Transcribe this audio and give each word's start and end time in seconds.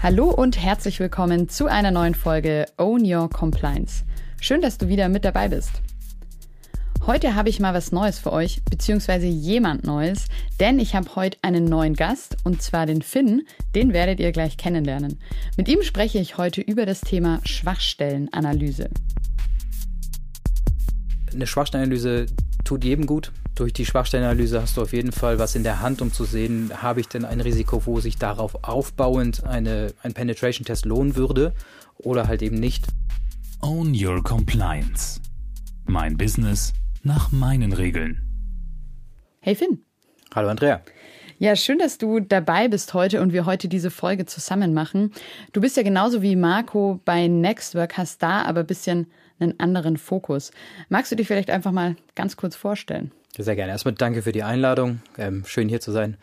Hallo 0.00 0.30
und 0.30 0.62
herzlich 0.62 1.00
willkommen 1.00 1.48
zu 1.48 1.66
einer 1.66 1.90
neuen 1.90 2.14
Folge 2.14 2.66
Own 2.76 3.02
Your 3.04 3.28
Compliance. 3.28 4.04
Schön, 4.40 4.60
dass 4.60 4.78
du 4.78 4.86
wieder 4.86 5.08
mit 5.08 5.24
dabei 5.24 5.48
bist. 5.48 5.82
Heute 7.04 7.34
habe 7.34 7.48
ich 7.48 7.58
mal 7.58 7.74
was 7.74 7.90
Neues 7.90 8.20
für 8.20 8.32
euch, 8.32 8.62
beziehungsweise 8.70 9.26
jemand 9.26 9.84
Neues, 9.84 10.26
denn 10.60 10.78
ich 10.78 10.94
habe 10.94 11.16
heute 11.16 11.38
einen 11.42 11.64
neuen 11.64 11.94
Gast 11.94 12.36
und 12.44 12.62
zwar 12.62 12.86
den 12.86 13.02
Finn. 13.02 13.42
Den 13.74 13.92
werdet 13.92 14.20
ihr 14.20 14.30
gleich 14.30 14.56
kennenlernen. 14.56 15.18
Mit 15.56 15.66
ihm 15.66 15.82
spreche 15.82 16.20
ich 16.20 16.38
heute 16.38 16.60
über 16.60 16.86
das 16.86 17.00
Thema 17.00 17.40
Schwachstellenanalyse. 17.44 18.90
Eine 21.34 21.46
Schwachstellenanalyse 21.48 22.26
tut 22.62 22.84
jedem 22.84 23.04
gut. 23.04 23.32
Durch 23.58 23.72
die 23.72 23.84
Schwachstellenanalyse 23.84 24.62
hast 24.62 24.76
du 24.76 24.82
auf 24.82 24.92
jeden 24.92 25.10
Fall 25.10 25.40
was 25.40 25.56
in 25.56 25.64
der 25.64 25.80
Hand, 25.80 26.00
um 26.00 26.12
zu 26.12 26.22
sehen, 26.22 26.70
habe 26.80 27.00
ich 27.00 27.08
denn 27.08 27.24
ein 27.24 27.40
Risiko, 27.40 27.84
wo 27.86 27.98
sich 27.98 28.16
darauf 28.16 28.62
aufbauend 28.62 29.42
eine, 29.42 29.92
ein 30.04 30.14
Penetration-Test 30.14 30.84
lohnen 30.84 31.16
würde 31.16 31.52
oder 31.96 32.28
halt 32.28 32.40
eben 32.42 32.60
nicht. 32.60 32.86
Own 33.60 33.96
Your 34.00 34.22
Compliance. 34.22 35.20
Mein 35.86 36.16
Business 36.16 36.72
nach 37.02 37.32
meinen 37.32 37.72
Regeln. 37.72 38.22
Hey 39.40 39.56
Finn. 39.56 39.84
Hallo 40.32 40.50
Andrea. 40.50 40.80
Ja, 41.40 41.56
schön, 41.56 41.78
dass 41.78 41.98
du 41.98 42.20
dabei 42.20 42.68
bist 42.68 42.94
heute 42.94 43.20
und 43.20 43.32
wir 43.32 43.44
heute 43.44 43.66
diese 43.66 43.90
Folge 43.90 44.24
zusammen 44.24 44.72
machen. 44.72 45.10
Du 45.52 45.60
bist 45.60 45.76
ja 45.76 45.82
genauso 45.82 46.22
wie 46.22 46.36
Marco 46.36 47.00
bei 47.04 47.26
Nextwork, 47.26 47.98
hast 47.98 48.22
da 48.22 48.42
aber 48.42 48.60
ein 48.60 48.66
bisschen 48.68 49.08
einen 49.40 49.58
anderen 49.58 49.96
Fokus. 49.96 50.52
Magst 50.88 51.10
du 51.10 51.16
dich 51.16 51.26
vielleicht 51.26 51.50
einfach 51.50 51.72
mal 51.72 51.96
ganz 52.14 52.36
kurz 52.36 52.54
vorstellen? 52.54 53.10
Sehr 53.38 53.54
gerne. 53.54 53.70
Erstmal 53.70 53.94
danke 53.94 54.22
für 54.22 54.32
die 54.32 54.42
Einladung. 54.42 55.00
Ähm, 55.16 55.44
schön 55.46 55.68
hier 55.68 55.80
zu 55.80 55.92
sein. 55.92 56.16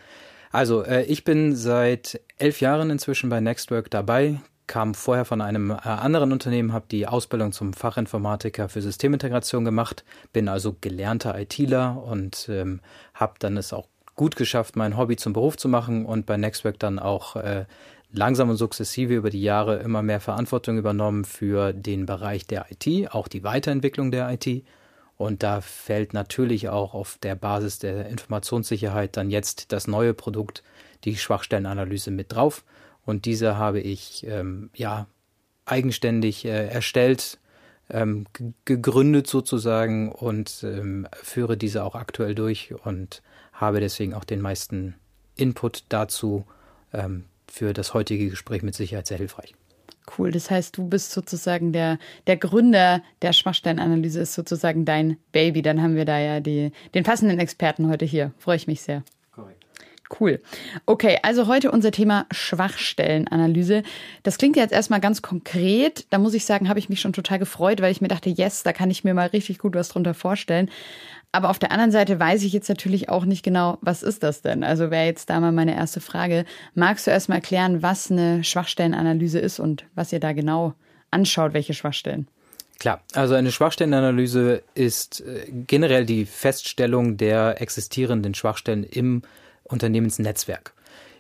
Also, 0.52 0.84
äh, 0.84 1.04
ich 1.04 1.24
bin 1.24 1.56
seit 1.56 2.20
elf 2.38 2.60
Jahren 2.60 2.90
inzwischen 2.90 3.30
bei 3.30 3.40
Nextwork 3.40 3.90
dabei, 3.90 4.42
kam 4.68 4.94
vorher 4.94 5.24
von 5.24 5.40
einem 5.40 5.72
äh, 5.72 5.76
anderen 5.76 6.34
Unternehmen, 6.34 6.74
habe 6.74 6.86
die 6.92 7.08
Ausbildung 7.08 7.54
zum 7.54 7.72
Fachinformatiker 7.72 8.68
für 8.68 8.82
Systemintegration 8.82 9.64
gemacht, 9.64 10.04
bin 10.34 10.50
also 10.50 10.76
gelernter 10.82 11.40
ITler 11.40 12.04
und 12.04 12.50
ähm, 12.50 12.82
habe 13.14 13.36
dann 13.40 13.56
es 13.56 13.72
auch 13.72 13.88
gut 14.16 14.36
geschafft, 14.36 14.76
mein 14.76 14.98
Hobby 14.98 15.16
zum 15.16 15.32
Beruf 15.32 15.56
zu 15.56 15.70
machen 15.70 16.06
und 16.06 16.26
bei 16.26 16.36
Nextwork 16.36 16.80
dann 16.80 17.00
auch 17.00 17.38
äh, 17.38 17.66
langsam 18.12 18.50
und 18.50 18.58
sukzessive 18.58 19.14
über 19.14 19.30
die 19.30 19.42
Jahre 19.42 19.78
immer 19.78 20.02
mehr 20.02 20.20
Verantwortung 20.20 20.78
übernommen 20.78 21.24
für 21.24 21.72
den 21.72 22.06
Bereich 22.06 22.46
der 22.46 22.66
IT, 22.70 23.14
auch 23.14 23.30
die 23.30 23.44
Weiterentwicklung 23.44 24.12
der 24.12 24.30
IT. 24.32 24.66
Und 25.18 25.44
da 25.44 25.62
fällt 25.62 26.14
natürlich 26.14 26.70
auch 26.70 26.94
auf 26.94 27.18
der 27.24 27.36
Basis 27.36 27.80
der 27.80 28.08
Informationssicherheit 28.08 29.16
dann 29.16 29.30
jetzt 29.30 29.72
das 29.72 29.88
neue 29.88 30.14
Produkt, 30.14 30.64
die 31.06 31.16
Schwachstellenanalyse 31.16 32.12
mit 32.12 32.34
drauf. 32.34 32.64
Und 33.06 33.26
diese 33.26 33.58
habe 33.58 33.80
ich 33.80 34.26
ähm, 34.28 34.70
ja 34.76 35.08
eigenständig 35.66 36.46
äh, 36.46 36.68
erstellt, 36.68 37.40
ähm, 37.90 38.26
gegründet 38.66 39.28
sozusagen 39.28 40.12
und 40.12 40.64
ähm, 40.64 41.08
führe 41.14 41.56
diese 41.56 41.84
auch 41.84 41.96
aktuell 41.96 42.36
durch 42.36 42.74
und 42.84 43.22
habe 43.54 43.80
deswegen 43.80 44.14
auch 44.14 44.24
den 44.24 44.42
meisten 44.42 44.96
Input 45.36 45.84
dazu 45.90 46.46
ähm, 46.94 47.26
für 47.48 47.74
das 47.74 47.94
heutige 47.94 48.30
Gespräch 48.30 48.64
mit 48.64 48.76
Sicherheit 48.76 49.08
sehr 49.08 49.18
hilfreich. 49.18 49.56
Cool, 50.18 50.32
das 50.32 50.52
heißt, 50.52 50.78
du 50.78 50.88
bist 50.88 51.12
sozusagen 51.12 51.74
der, 51.74 51.98
der 52.28 52.38
Gründer 52.38 53.02
der 53.22 53.34
Schwachstellenanalyse, 53.34 54.22
ist 54.22 54.34
sozusagen 54.34 54.86
dein 54.86 55.18
Baby. 55.32 55.62
Dann 55.62 55.82
haben 55.82 55.96
wir 55.96 56.06
da 56.06 56.20
ja 56.20 56.40
die, 56.40 56.72
den 56.94 57.04
passenden 57.04 57.40
Experten 57.40 57.90
heute 57.90 58.06
hier. 58.06 58.32
Freue 58.38 58.58
ich 58.58 58.68
mich 58.68 58.82
sehr. 58.82 59.04
Cool. 60.20 60.40
Okay, 60.86 61.18
also 61.24 61.48
heute 61.48 61.72
unser 61.72 61.92
Thema 61.92 62.28
Schwachstellenanalyse. 62.32 63.82
Das 64.22 64.38
klingt 64.38 64.56
jetzt 64.56 64.72
erstmal 64.72 65.00
ganz 65.00 65.22
konkret. 65.24 66.06
Da 66.12 66.20
muss 66.20 66.36
ich 66.36 66.46
sagen, 66.46 66.70
habe 66.70 66.80
ich 66.80 66.90
mich 66.90 67.02
schon 67.02 67.14
total 67.14 67.40
gefreut, 67.40 67.82
weil 67.82 67.92
ich 67.92 68.02
mir 68.02 68.08
dachte, 68.08 68.30
yes, 68.30 68.62
da 68.62 68.72
kann 68.72 68.92
ich 68.92 69.04
mir 69.04 69.16
mal 69.16 69.28
richtig 69.28 69.58
gut 69.58 69.74
was 69.74 69.90
drunter 69.90 70.14
vorstellen. 70.14 70.70
Aber 71.36 71.50
auf 71.50 71.60
der 71.60 71.74
anderen 71.74 71.92
Seite 71.92 72.18
weiß 72.18 72.44
ich 72.44 72.54
jetzt 72.54 72.70
natürlich 72.70 73.10
auch 73.10 73.26
nicht 73.26 73.44
genau, 73.44 73.78
was 73.82 74.04
ist 74.04 74.24
das 74.24 74.42
denn? 74.42 74.64
Also 74.64 74.90
wäre 74.90 75.06
jetzt 75.06 75.30
da 75.30 75.42
mal 75.42 75.52
meine 75.52 75.76
erste 75.76 76.00
Frage. 76.00 76.46
Magst 76.76 77.08
du 77.08 77.12
erstmal 77.12 77.40
erklären, 77.40 77.84
was 77.84 78.10
eine 78.10 78.42
Schwachstellenanalyse 78.46 79.40
ist 79.40 79.60
und 79.60 79.84
was 79.96 80.14
ihr 80.14 80.22
da 80.22 80.32
genau 80.32 80.76
anschaut, 81.12 81.54
welche 81.54 81.74
Schwachstellen? 81.74 82.30
Klar, 82.80 83.02
also 83.12 83.34
eine 83.34 83.52
Schwachstellenanalyse 83.52 84.64
ist 84.76 85.26
äh, 85.26 85.52
generell 85.52 86.06
die 86.06 86.26
Feststellung 86.26 87.18
der 87.18 87.62
existierenden 87.62 88.34
Schwachstellen 88.34 88.86
im 88.86 89.22
Unternehmensnetzwerk. 89.64 90.72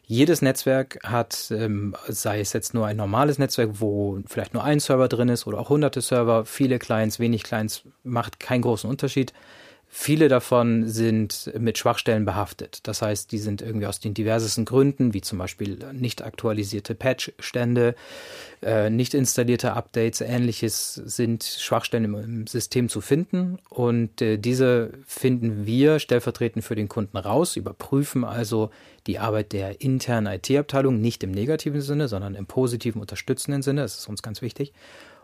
Jedes 0.05 0.41
Netzwerk 0.41 0.97
hat, 1.03 1.51
ähm, 1.51 1.93
sei 2.07 2.39
es 2.39 2.53
jetzt 2.53 2.73
nur 2.73 2.87
ein 2.87 2.95
normales 2.95 3.37
Netzwerk, 3.37 3.81
wo 3.81 4.19
vielleicht 4.27 4.53
nur 4.53 4.63
ein 4.63 4.79
Server 4.79 5.09
drin 5.09 5.27
ist 5.27 5.45
oder 5.45 5.59
auch 5.59 5.67
hunderte 5.67 5.99
Server, 5.99 6.45
viele 6.45 6.79
Clients, 6.79 7.19
wenig 7.19 7.43
Clients, 7.43 7.83
macht 8.05 8.39
keinen 8.39 8.61
großen 8.61 8.89
Unterschied. 8.89 9.33
Viele 9.87 10.27
davon 10.27 10.87
sind 10.87 11.51
mit 11.57 11.77
Schwachstellen 11.77 12.25
behaftet. 12.25 12.79
Das 12.83 13.01
heißt, 13.01 13.31
die 13.31 13.37
sind 13.37 13.61
irgendwie 13.61 13.87
aus 13.87 13.99
den 13.99 14.13
diversesten 14.13 14.65
Gründen, 14.65 15.13
wie 15.13 15.21
zum 15.21 15.37
Beispiel 15.37 15.79
nicht 15.93 16.23
aktualisierte 16.23 16.95
Patch-Stände, 16.95 17.95
äh, 18.61 18.89
nicht 18.89 19.13
installierte 19.13 19.73
Updates, 19.73 20.21
ähnliches, 20.21 20.95
sind 20.95 21.43
Schwachstellen 21.43 22.13
im, 22.13 22.47
System 22.47 22.89
zu 22.89 22.99
finden. 22.99 23.57
Und 23.69 24.21
äh, 24.21 24.37
diese 24.37 24.91
finden 25.07 25.65
wir 25.65 25.99
stellvertretend 25.99 26.65
für 26.65 26.75
den 26.75 26.89
Kunden 26.89 27.17
raus, 27.17 27.55
überprüfen 27.55 28.25
also 28.25 28.71
die 29.07 29.19
Arbeit 29.19 29.53
der 29.53 29.81
internen 29.81 30.27
IT-Abteilung, 30.27 30.99
nicht 30.99 31.23
im 31.23 31.31
negativen 31.31 31.81
Sinne, 31.81 32.09
sondern 32.09 32.35
im 32.35 32.47
positiven, 32.47 32.99
unterstützenden 33.01 33.61
Sinne. 33.61 33.81
Das 33.81 33.97
ist 33.97 34.09
uns 34.09 34.21
ganz 34.21 34.41
wichtig 34.41 34.73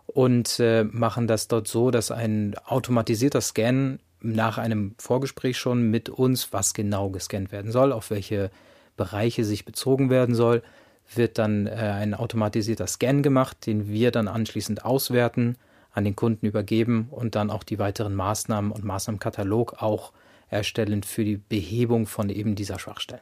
und 0.08 0.60
äh, 0.60 0.84
machen 0.84 1.28
das 1.28 1.48
dort 1.48 1.68
so, 1.68 1.92
dass 1.92 2.12
ein 2.12 2.56
automatisierter 2.66 3.42
Scan 3.42 4.00
nach 4.22 4.58
einem 4.58 4.96
Vorgespräch 4.98 5.58
schon 5.58 5.90
mit 5.90 6.10
uns, 6.10 6.54
was 6.54 6.74
genau 6.74 7.10
gescannt 7.10 7.52
werden 7.52 7.72
soll, 7.72 7.92
auf 7.92 8.10
welche 8.10 8.52
Bereiche 8.98 9.44
sich 9.44 9.66
bezogen 9.66 10.10
werden 10.10 10.36
soll, 10.36 10.62
wird 11.16 11.38
dann 11.38 11.68
äh, 11.68 11.72
ein 11.72 12.14
automatisierter 12.14 12.88
Scan 12.88 13.22
gemacht, 13.22 13.66
den 13.66 13.88
wir 13.88 14.12
dann 14.12 14.28
anschließend 14.28 14.86
auswerten, 14.86 15.58
an 15.92 16.06
den 16.06 16.16
Kunden 16.16 16.46
übergeben 16.46 17.08
und 17.12 17.36
dann 17.36 17.50
auch 17.50 17.64
die 17.64 17.80
weiteren 17.80 18.16
Maßnahmen 18.16 18.72
und 18.72 18.84
Maßnahmenkatalog 18.84 19.82
auch 19.82 20.14
erstellen 20.50 21.04
für 21.04 21.26
die 21.26 21.38
Behebung 21.38 22.08
von 22.08 22.30
eben 22.30 22.56
dieser 22.56 22.80
Schwachstellen. 22.80 23.22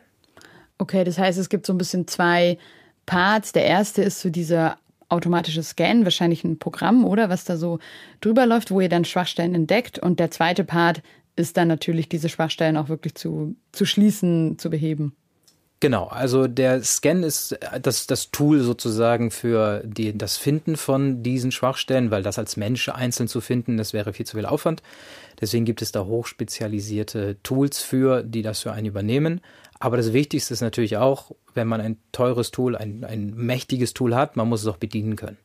Okay, 0.77 1.03
das 1.03 1.17
heißt, 1.17 1.37
es 1.39 1.49
gibt 1.49 1.65
so 1.65 1.73
ein 1.73 1.77
bisschen 1.77 2.07
zwei 2.07 2.57
Parts. 3.05 3.51
Der 3.51 3.65
erste 3.65 4.01
ist 4.01 4.21
so 4.21 4.29
dieser 4.29 4.77
automatisches 5.09 5.69
Scan, 5.71 6.03
wahrscheinlich 6.03 6.43
ein 6.43 6.59
Programm, 6.59 7.05
oder 7.05 7.29
was 7.29 7.43
da 7.43 7.57
so 7.57 7.79
drüber 8.21 8.45
läuft, 8.45 8.71
wo 8.71 8.79
ihr 8.79 8.89
dann 8.89 9.05
Schwachstellen 9.05 9.55
entdeckt. 9.55 9.99
Und 9.99 10.19
der 10.19 10.31
zweite 10.31 10.63
Part 10.63 11.01
ist 11.35 11.57
dann 11.57 11.67
natürlich, 11.67 12.09
diese 12.09 12.29
Schwachstellen 12.29 12.77
auch 12.77 12.89
wirklich 12.89 13.15
zu, 13.15 13.55
zu 13.71 13.85
schließen, 13.85 14.57
zu 14.57 14.69
beheben. 14.69 15.15
Genau, 15.81 16.07
also 16.07 16.47
der 16.47 16.83
Scan 16.83 17.23
ist 17.23 17.57
das, 17.81 18.05
das 18.05 18.31
Tool 18.31 18.59
sozusagen 18.59 19.31
für 19.31 19.81
die, 19.85 20.17
das 20.17 20.35
Finden 20.35 20.75
von 20.75 21.23
diesen 21.23 21.53
Schwachstellen, 21.53 22.11
weil 22.11 22.21
das 22.21 22.37
als 22.37 22.57
Mensch 22.57 22.89
einzeln 22.89 23.29
zu 23.29 23.39
finden, 23.39 23.77
das 23.77 23.93
wäre 23.93 24.11
viel 24.11 24.25
zu 24.25 24.35
viel 24.35 24.45
Aufwand. 24.45 24.83
Deswegen 25.39 25.63
gibt 25.63 25.81
es 25.81 25.93
da 25.93 26.03
hochspezialisierte 26.03 27.37
Tools 27.43 27.81
für, 27.81 28.23
die 28.23 28.41
das 28.41 28.59
für 28.59 28.73
einen 28.73 28.87
übernehmen. 28.87 29.39
Aber 29.79 29.95
das 29.95 30.11
Wichtigste 30.11 30.53
ist 30.53 30.61
natürlich 30.61 30.97
auch, 30.97 31.31
wenn 31.53 31.67
man 31.67 31.79
ein 31.79 31.97
teures 32.11 32.51
Tool, 32.51 32.75
ein, 32.75 33.05
ein 33.05 33.33
mächtiges 33.33 33.93
Tool 33.93 34.13
hat, 34.13 34.35
man 34.35 34.49
muss 34.49 34.61
es 34.61 34.67
auch 34.67 34.77
bedienen 34.77 35.15
können. 35.15 35.37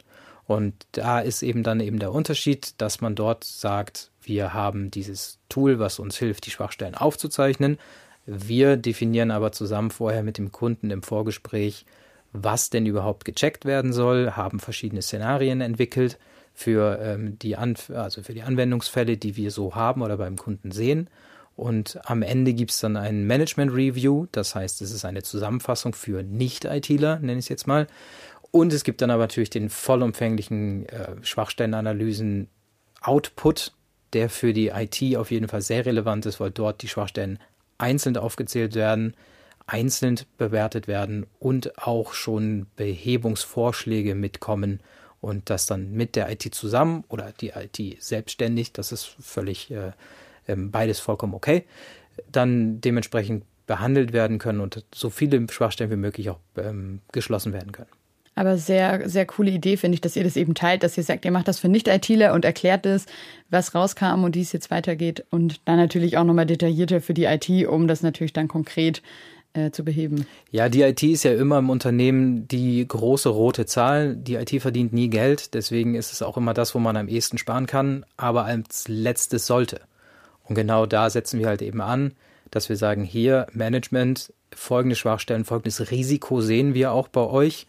Und 0.47 0.75
da 0.93 1.21
ist 1.21 1.43
eben 1.43 1.63
dann 1.63 1.81
eben 1.81 1.99
der 1.99 2.13
Unterschied, 2.13 2.75
dass 2.79 3.01
man 3.01 3.15
dort 3.15 3.45
sagt, 3.45 4.11
wir 4.21 4.53
haben 4.53 4.91
dieses 4.91 5.39
Tool, 5.49 5.79
was 5.79 5.99
uns 5.99 6.19
hilft, 6.19 6.47
die 6.47 6.51
Schwachstellen 6.51 6.95
aufzuzeichnen. 6.95 7.79
Wir 8.27 8.77
definieren 8.77 9.31
aber 9.31 9.53
zusammen 9.53 9.91
vorher 9.91 10.23
mit 10.23 10.37
dem 10.37 10.53
Kunden 10.53 10.91
im 10.91 11.03
Vorgespräch, 11.03 11.87
was 12.33 12.69
denn 12.69 12.85
überhaupt 12.85 13.25
gecheckt 13.25 13.65
werden 13.65 13.93
soll, 13.93 14.33
haben 14.33 14.59
verschiedene 14.59 15.03
Szenarien 15.03 15.61
entwickelt 15.61 16.19
für, 16.53 16.99
ähm, 17.01 17.39
die 17.39 17.57
An 17.57 17.77
also 17.95 18.23
für 18.23 18.35
die 18.35 18.43
Anwendungsfälle, 18.43 19.17
die 19.17 19.37
wir 19.37 19.51
so 19.51 19.75
haben 19.75 20.03
oder 20.03 20.17
beim 20.17 20.37
Kunden 20.37 20.73
sehen 20.73 21.09
und 21.57 21.99
am 22.05 22.23
Ende 22.23 22.53
gibt 22.53 22.73
es 22.73 22.81
dann 22.81 22.97
ein 22.97 23.27
Management 23.27 23.73
Review, 23.73 24.27
das 24.33 24.55
heißt, 24.55 24.83
es 24.83 24.91
ist 24.91 25.05
eine 25.05 25.23
Zusammenfassung 25.23 25.95
für 25.95 26.23
Nicht-ITler, 26.23 27.21
nenne 27.21 27.39
ich 27.39 27.47
es 27.47 27.49
jetzt 27.49 27.67
mal. 27.67 27.87
Und 28.51 28.73
es 28.73 28.85
gibt 28.85 29.03
dann 29.03 29.11
aber 29.11 29.25
natürlich 29.25 29.51
den 29.51 29.71
vollumfänglichen 29.71 30.89
äh, 30.89 31.17
Schwachstellenanalysen 31.23 32.49
Output, 33.01 33.73
der 34.13 34.31
für 34.31 34.53
die 34.53 34.69
IT 34.69 35.17
auf 35.17 35.31
jeden 35.31 35.49
Fall 35.49 35.63
sehr 35.63 35.87
relevant 35.87 36.27
ist, 36.27 36.41
weil 36.41 36.51
dort 36.51 36.83
die 36.83 36.89
Schwachstellen 36.89 37.39
einzeln 37.79 38.17
aufgezählt 38.17 38.75
werden, 38.75 39.15
einzeln 39.67 40.21
bewertet 40.39 40.89
werden 40.89 41.27
und 41.39 41.79
auch 41.79 42.15
schon 42.15 42.67
Behebungsvorschläge 42.77 44.15
mitkommen 44.15 44.81
und 45.21 45.51
das 45.51 45.67
dann 45.67 45.93
mit 45.93 46.17
der 46.17 46.31
IT 46.31 46.55
zusammen 46.55 47.05
oder 47.09 47.33
die 47.33 47.51
IT 47.51 48.03
selbstständig, 48.03 48.73
das 48.73 48.93
ist 48.93 49.17
völlig 49.21 49.71
äh, 49.71 49.93
beides 50.47 51.01
vollkommen 51.01 51.35
okay, 51.35 51.65
dann 52.31 52.81
dementsprechend 52.81 53.45
behandelt 53.67 54.13
werden 54.13 54.39
können 54.39 54.61
und 54.61 54.85
so 54.95 55.11
viele 55.11 55.47
Schwachstellen 55.51 55.91
wie 55.91 55.97
möglich 55.97 56.31
auch 56.31 56.39
ähm, 56.57 57.01
geschlossen 57.13 57.53
werden 57.53 57.73
können. 57.73 57.89
Aber 58.37 58.59
sehr, 58.59 59.09
sehr 59.09 59.27
coole 59.27 59.51
Idee 59.51 59.77
finde 59.77 59.95
ich, 59.95 60.01
dass 60.01 60.17
ihr 60.17 60.25
das 60.25 60.37
eben 60.37 60.55
teilt, 60.55 60.83
dass 60.83 60.99
ihr 60.99 61.05
sagt, 61.05 61.25
ihr 61.25 61.31
macht 61.31 61.47
das 61.47 61.61
für 61.61 61.69
Nicht-ITler 61.69 62.35
und 62.35 62.45
erklärt 62.45 62.85
es, 62.85 63.07
was 63.49 63.75
rauskam 63.75 64.25
und 64.25 64.35
wie 64.35 64.41
es 64.41 64.53
jetzt 64.53 64.71
weitergeht. 64.71 65.25
Und 65.31 65.61
dann 65.67 65.77
natürlich 65.77 66.17
auch 66.19 66.25
nochmal 66.25 66.47
detaillierter 66.47 67.01
für 67.01 67.15
die 67.15 67.25
IT, 67.25 67.49
um 67.69 67.87
das 67.87 68.03
natürlich 68.03 68.33
dann 68.33 68.49
konkret 68.49 69.03
äh, 69.53 69.71
zu 69.71 69.85
beheben. 69.85 70.27
Ja, 70.51 70.69
die 70.69 70.83
IT 70.83 71.03
ist 71.05 71.23
ja 71.23 71.33
immer 71.33 71.59
im 71.59 71.71
Unternehmen 71.71 72.49
die 72.49 72.87
große 72.87 73.29
rote 73.29 73.67
Zahl. 73.67 74.17
Die 74.17 74.35
IT 74.35 74.51
verdient 74.61 74.93
nie 74.93 75.11
Geld, 75.11 75.55
deswegen 75.55 75.95
ist 75.95 76.13
es 76.13 76.21
auch 76.21 76.37
immer 76.37 76.55
das, 76.55 76.75
wo 76.75 76.81
man 76.81 76.97
am 76.97 77.07
ehesten 77.07 77.39
sparen 77.39 77.67
kann, 77.67 78.05
aber 78.17 78.47
als 78.47 78.89
letztes 78.89 79.47
sollte. 79.47 79.81
Und 80.45 80.55
genau 80.55 80.87
da 80.87 81.11
setzen 81.11 81.41
wir 81.41 81.49
halt 81.49 81.63
eben 81.63 81.81
an, 81.81 82.13
dass 82.51 82.69
wir 82.69 82.77
sagen, 82.77 83.03
hier 83.03 83.47
Management, 83.53 84.33
folgende 84.55 84.97
Schwachstellen, 84.97 85.45
folgendes 85.45 85.91
Risiko 85.91 86.41
sehen 86.41 86.75
wir 86.75 86.93
auch 86.93 87.09
bei 87.09 87.23
euch, 87.23 87.67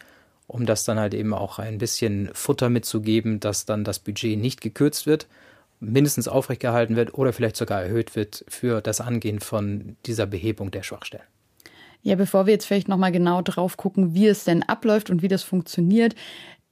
um 0.48 0.66
das 0.66 0.83
dann 0.83 1.00
halt 1.00 1.13
eben 1.13 1.33
auch 1.33 1.57
ein 1.57 1.77
bisschen 1.77 2.30
Futter 2.33 2.69
mitzugeben, 2.69 3.39
dass 3.39 3.66
dann 3.66 3.83
das 3.83 4.00
Budget 4.00 4.39
nicht 4.39 4.62
gekürzt 4.62 5.07
wird, 5.07 5.27
mindestens 5.80 6.27
aufrechtgehalten 6.27 6.95
wird 6.95 7.13
oder 7.16 7.33
vielleicht 7.33 7.56
sogar 7.56 7.81
erhöht 7.81 8.16
wird 8.16 8.45
für 8.48 8.81
das 8.81 9.01
Angehen 9.01 9.39
von 9.39 9.95
dieser 10.06 10.25
Behebung 10.27 10.72
der 10.72 10.83
Schwachstellen. 10.83 11.24
Ja, 12.01 12.16
bevor 12.16 12.45
wir 12.45 12.54
jetzt 12.54 12.68
vielleicht 12.68 12.88
nochmal 12.88 13.12
genau 13.12 13.42
drauf 13.42 13.77
gucken, 13.77 14.13
wie 14.13 14.27
es 14.27 14.44
denn 14.44 14.62
abläuft 14.62 15.10
und 15.10 15.24
wie 15.24 15.27
das 15.27 15.42
funktioniert, 15.42 16.13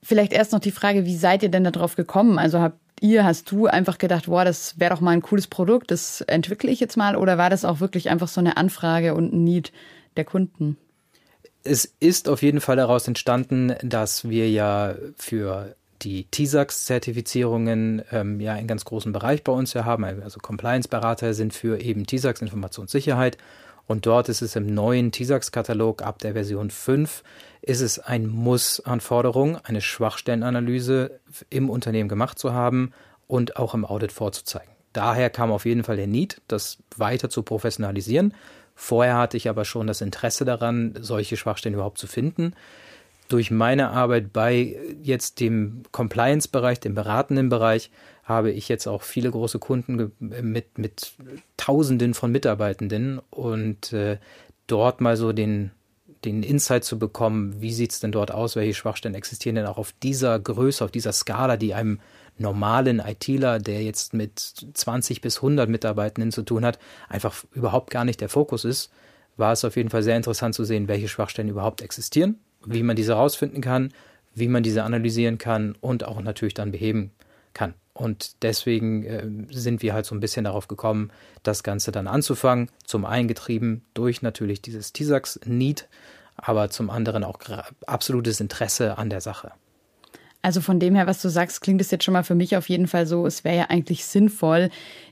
vielleicht 0.04 0.32
erst 0.32 0.52
noch 0.52 0.60
die 0.60 0.70
Frage, 0.70 1.04
wie 1.04 1.16
seid 1.16 1.42
ihr 1.42 1.48
denn 1.48 1.64
darauf 1.64 1.96
gekommen? 1.96 2.38
Also 2.38 2.60
habt 2.60 2.78
ihr, 3.00 3.24
hast 3.24 3.50
du 3.50 3.66
einfach 3.66 3.98
gedacht, 3.98 4.26
boah, 4.26 4.44
das 4.44 4.78
wäre 4.78 4.94
doch 4.94 5.00
mal 5.00 5.10
ein 5.10 5.22
cooles 5.22 5.46
Produkt, 5.46 5.90
das 5.90 6.20
entwickle 6.22 6.70
ich 6.70 6.80
jetzt 6.80 6.96
mal? 6.96 7.16
Oder 7.16 7.38
war 7.38 7.50
das 7.50 7.64
auch 7.64 7.80
wirklich 7.80 8.10
einfach 8.10 8.28
so 8.28 8.40
eine 8.40 8.56
Anfrage 8.56 9.14
und 9.14 9.32
ein 9.32 9.44
Need 9.44 9.72
der 10.16 10.24
Kunden? 10.24 10.76
Es 11.64 11.94
ist 11.98 12.28
auf 12.28 12.42
jeden 12.42 12.60
Fall 12.60 12.76
daraus 12.76 13.08
entstanden, 13.08 13.74
dass 13.82 14.28
wir 14.28 14.50
ja 14.50 14.94
für 15.16 15.74
die 16.02 16.24
TISAX-Zertifizierungen 16.30 18.02
ähm, 18.12 18.38
ja 18.40 18.52
einen 18.52 18.68
ganz 18.68 18.84
großen 18.84 19.12
Bereich 19.12 19.42
bei 19.42 19.52
uns 19.52 19.72
ja 19.72 19.84
haben. 19.84 20.04
Also 20.04 20.38
Compliance-Berater 20.40 21.32
sind 21.32 21.54
für 21.54 21.80
eben 21.80 22.06
TISAX 22.06 22.42
Informationssicherheit 22.42 23.38
und 23.86 24.06
dort 24.06 24.28
ist 24.28 24.42
es 24.42 24.56
im 24.56 24.66
neuen 24.66 25.12
TISAX-Katalog 25.12 26.02
ab 26.02 26.18
der 26.18 26.32
Version 26.32 26.70
5 26.70 27.22
ist 27.60 27.80
es 27.80 27.98
ein 27.98 28.26
Muss-Anforderung, 28.26 29.58
eine 29.64 29.80
Schwachstellenanalyse 29.80 31.20
im 31.48 31.70
Unternehmen 31.70 32.08
gemacht 32.08 32.38
zu 32.38 32.52
haben 32.52 32.92
und 33.26 33.56
auch 33.56 33.74
im 33.74 33.86
Audit 33.86 34.12
vorzuzeigen. 34.12 34.74
Daher 34.92 35.30
kam 35.30 35.50
auf 35.50 35.64
jeden 35.64 35.82
Fall 35.82 35.96
der 35.96 36.06
Need, 36.06 36.40
das 36.46 36.78
weiter 36.96 37.30
zu 37.30 37.42
professionalisieren. 37.42 38.34
Vorher 38.74 39.16
hatte 39.16 39.36
ich 39.36 39.48
aber 39.48 39.64
schon 39.64 39.86
das 39.86 40.00
Interesse 40.00 40.44
daran, 40.44 40.94
solche 41.00 41.36
Schwachstellen 41.36 41.74
überhaupt 41.74 41.98
zu 41.98 42.06
finden. 42.06 42.54
Durch 43.28 43.50
meine 43.50 43.90
Arbeit 43.90 44.32
bei 44.32 44.76
jetzt 45.02 45.40
dem 45.40 45.82
Compliance-Bereich, 45.90 46.80
dem 46.80 46.94
beratenden 46.94 47.48
Bereich, 47.48 47.90
habe 48.24 48.50
ich 48.50 48.68
jetzt 48.68 48.86
auch 48.86 49.02
viele 49.02 49.30
große 49.30 49.58
Kunden 49.58 50.12
mit, 50.18 50.78
mit 50.78 51.14
Tausenden 51.56 52.14
von 52.14 52.32
Mitarbeitenden 52.32 53.20
und 53.30 53.92
äh, 53.92 54.18
dort 54.66 55.00
mal 55.00 55.16
so 55.16 55.32
den, 55.32 55.70
den 56.24 56.42
Insight 56.42 56.84
zu 56.84 56.98
bekommen, 56.98 57.60
wie 57.60 57.72
sieht 57.72 57.92
es 57.92 58.00
denn 58.00 58.12
dort 58.12 58.32
aus, 58.32 58.56
welche 58.56 58.74
Schwachstellen 58.74 59.14
existieren 59.14 59.56
denn 59.56 59.66
auch 59.66 59.76
auf 59.76 59.92
dieser 60.02 60.38
Größe, 60.38 60.82
auf 60.84 60.90
dieser 60.90 61.12
Skala, 61.12 61.56
die 61.58 61.74
einem 61.74 62.00
normalen 62.38 62.98
ITler, 62.98 63.58
der 63.58 63.82
jetzt 63.82 64.14
mit 64.14 64.38
20 64.38 65.20
bis 65.20 65.36
100 65.36 65.68
Mitarbeitenden 65.68 66.32
zu 66.32 66.42
tun 66.42 66.64
hat, 66.64 66.78
einfach 67.08 67.44
überhaupt 67.52 67.90
gar 67.90 68.04
nicht 68.04 68.20
der 68.20 68.28
Fokus 68.28 68.64
ist, 68.64 68.90
war 69.36 69.52
es 69.52 69.64
auf 69.64 69.76
jeden 69.76 69.90
Fall 69.90 70.02
sehr 70.02 70.16
interessant 70.16 70.54
zu 70.54 70.64
sehen, 70.64 70.88
welche 70.88 71.08
Schwachstellen 71.08 71.48
überhaupt 71.48 71.82
existieren, 71.82 72.38
wie 72.64 72.82
man 72.82 72.96
diese 72.96 73.14
herausfinden 73.14 73.60
kann, 73.60 73.92
wie 74.34 74.48
man 74.48 74.62
diese 74.62 74.82
analysieren 74.82 75.38
kann 75.38 75.76
und 75.80 76.04
auch 76.04 76.20
natürlich 76.20 76.54
dann 76.54 76.72
beheben 76.72 77.12
kann. 77.52 77.74
Und 77.94 78.42
deswegen 78.42 79.04
äh, 79.04 79.26
sind 79.50 79.80
wir 79.80 79.94
halt 79.94 80.04
so 80.04 80.14
ein 80.14 80.20
bisschen 80.20 80.44
darauf 80.44 80.66
gekommen, 80.66 81.10
das 81.44 81.62
Ganze 81.62 81.92
dann 81.92 82.08
anzufangen. 82.08 82.68
Zum 82.84 83.04
einen 83.04 83.28
getrieben 83.28 83.82
durch 83.94 84.20
natürlich 84.20 84.60
dieses 84.60 84.92
TISAX-Need, 84.92 85.88
aber 86.36 86.70
zum 86.70 86.90
anderen 86.90 87.22
auch 87.22 87.38
absolutes 87.86 88.40
Interesse 88.40 88.98
an 88.98 89.10
der 89.10 89.20
Sache. 89.20 89.52
Also 90.42 90.60
von 90.60 90.78
dem 90.78 90.94
her, 90.94 91.06
was 91.06 91.22
du 91.22 91.30
sagst, 91.30 91.62
klingt 91.62 91.80
es 91.80 91.90
jetzt 91.90 92.04
schon 92.04 92.12
mal 92.12 92.24
für 92.24 92.34
mich 92.34 92.56
auf 92.56 92.68
jeden 92.68 92.86
Fall 92.86 93.06
so, 93.06 93.26
es 93.26 93.44
wäre 93.44 93.56
ja 93.56 93.64
eigentlich 93.70 94.04
sinnvoll, 94.04 94.68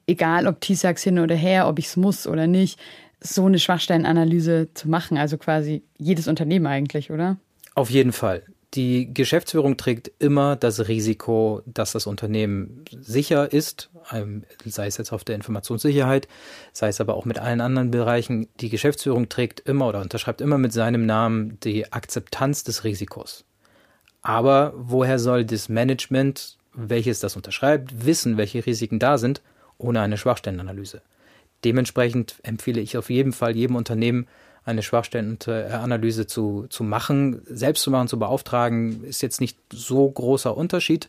egal 0.07 0.47
ob 0.47 0.61
TISAX 0.61 1.03
hin 1.05 1.19
oder 1.21 1.35
her, 1.37 1.69
ob 1.69 1.79
ich 1.79 1.87
es 1.87 1.97
muss 1.97 2.27
oder 2.27 2.47
nicht, 2.47 2.79
so 3.19 3.47
eine 3.47 3.59
Schwachstellenanalyse 3.59 4.69
zu 4.75 4.91
machen. 4.91 5.17
Also 5.17 5.39
quasi 5.39 5.85
jedes 5.97 6.29
Unternehmen 6.29 6.67
eigentlich, 6.67 7.11
oder? 7.11 7.39
Auf 7.75 7.89
jeden 7.89 8.13
Fall. 8.13 8.43
Die 8.75 9.13
Geschäftsführung 9.13 9.77
trägt 9.77 10.11
immer 10.19 10.57
das 10.57 10.89
Risiko, 10.89 11.61
dass 11.67 11.93
das 11.93 12.07
Unternehmen 12.07 12.85
sicher 12.91 13.53
ist, 13.53 13.91
ähm, 14.11 14.45
sei 14.65 14.87
es 14.87 14.97
jetzt 14.97 15.13
auf 15.13 15.25
der 15.25 15.37
Informationssicherheit, 15.37 16.27
sei 16.73 16.89
es 16.89 16.99
aber 17.01 17.15
auch 17.15 17.27
mit 17.27 17.39
allen 17.39 17.61
anderen 17.61 17.91
Bereichen. 17.91 18.49
Die 18.61 18.71
Geschäftsführung 18.71 19.29
trägt 19.29 19.61
immer 19.61 19.89
oder 19.89 20.01
unterschreibt 20.01 20.41
immer 20.41 20.57
mit 20.57 20.73
seinem 20.73 21.05
Namen 21.05 21.59
die 21.61 21.93
Akzeptanz 21.93 22.65
des 22.65 22.85
Risikos. 22.85 23.45
Aber 24.23 24.73
woher 24.75 25.19
soll 25.19 25.45
das 25.45 25.69
Management, 25.69 26.57
welches 26.73 27.21
das 27.21 27.37
unterschreibt, 27.37 28.07
wissen, 28.07 28.39
welche 28.39 28.65
Risiken 28.65 28.99
da 28.99 29.19
sind, 29.19 29.43
ohne 29.77 30.01
eine 30.01 30.17
Schwachstellenanalyse? 30.17 31.03
Dementsprechend 31.65 32.37
empfehle 32.43 32.81
ich 32.81 32.97
auf 32.97 33.11
jeden 33.11 33.33
Fall 33.33 33.55
jedem 33.55 33.77
Unternehmen, 33.77 34.27
eine 34.65 34.83
Schwachstellenanalyse 34.83 36.27
zu, 36.27 36.67
zu 36.69 36.85
machen. 36.85 37.43
Selbst 37.47 37.83
zu 37.83 37.91
machen, 37.91 38.09
zu 38.09 38.19
beauftragen, 38.19 39.05
ist 39.05 39.23
jetzt 39.23 39.41
nicht 39.41 39.59
so 39.73 40.09
großer 40.09 40.57
Unterschied. 40.57 41.09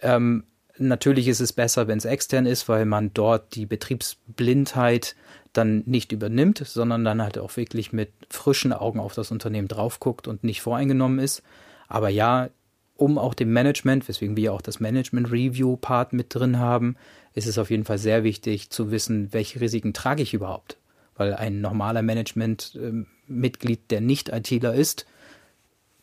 Ähm, 0.00 0.44
natürlich 0.78 1.28
ist 1.28 1.40
es 1.40 1.52
besser, 1.52 1.88
wenn 1.88 1.98
es 1.98 2.04
extern 2.04 2.46
ist, 2.46 2.68
weil 2.68 2.84
man 2.84 3.12
dort 3.12 3.54
die 3.54 3.66
Betriebsblindheit 3.66 5.16
dann 5.52 5.82
nicht 5.84 6.12
übernimmt, 6.12 6.62
sondern 6.64 7.04
dann 7.04 7.20
halt 7.20 7.38
auch 7.38 7.56
wirklich 7.56 7.92
mit 7.92 8.10
frischen 8.30 8.72
Augen 8.72 9.00
auf 9.00 9.14
das 9.14 9.30
Unternehmen 9.30 9.68
drauf 9.68 10.00
guckt 10.00 10.26
und 10.28 10.44
nicht 10.44 10.62
voreingenommen 10.62 11.18
ist. 11.18 11.42
Aber 11.88 12.08
ja, 12.08 12.48
um 12.96 13.18
auch 13.18 13.34
dem 13.34 13.52
Management, 13.52 14.08
weswegen 14.08 14.36
wir 14.36 14.52
auch 14.52 14.62
das 14.62 14.80
Management 14.80 15.30
Review 15.30 15.76
Part 15.76 16.12
mit 16.12 16.34
drin 16.34 16.58
haben, 16.58 16.96
ist 17.34 17.46
es 17.46 17.58
auf 17.58 17.70
jeden 17.70 17.84
Fall 17.84 17.98
sehr 17.98 18.22
wichtig 18.22 18.70
zu 18.70 18.90
wissen, 18.90 19.32
welche 19.32 19.60
Risiken 19.60 19.92
trage 19.92 20.22
ich 20.22 20.34
überhaupt 20.34 20.78
weil 21.22 21.34
ein 21.34 21.60
normaler 21.60 22.02
Management-Mitglied, 22.02 23.90
der 23.92 24.00
nicht 24.00 24.28
ITler 24.28 24.74
ist, 24.74 25.06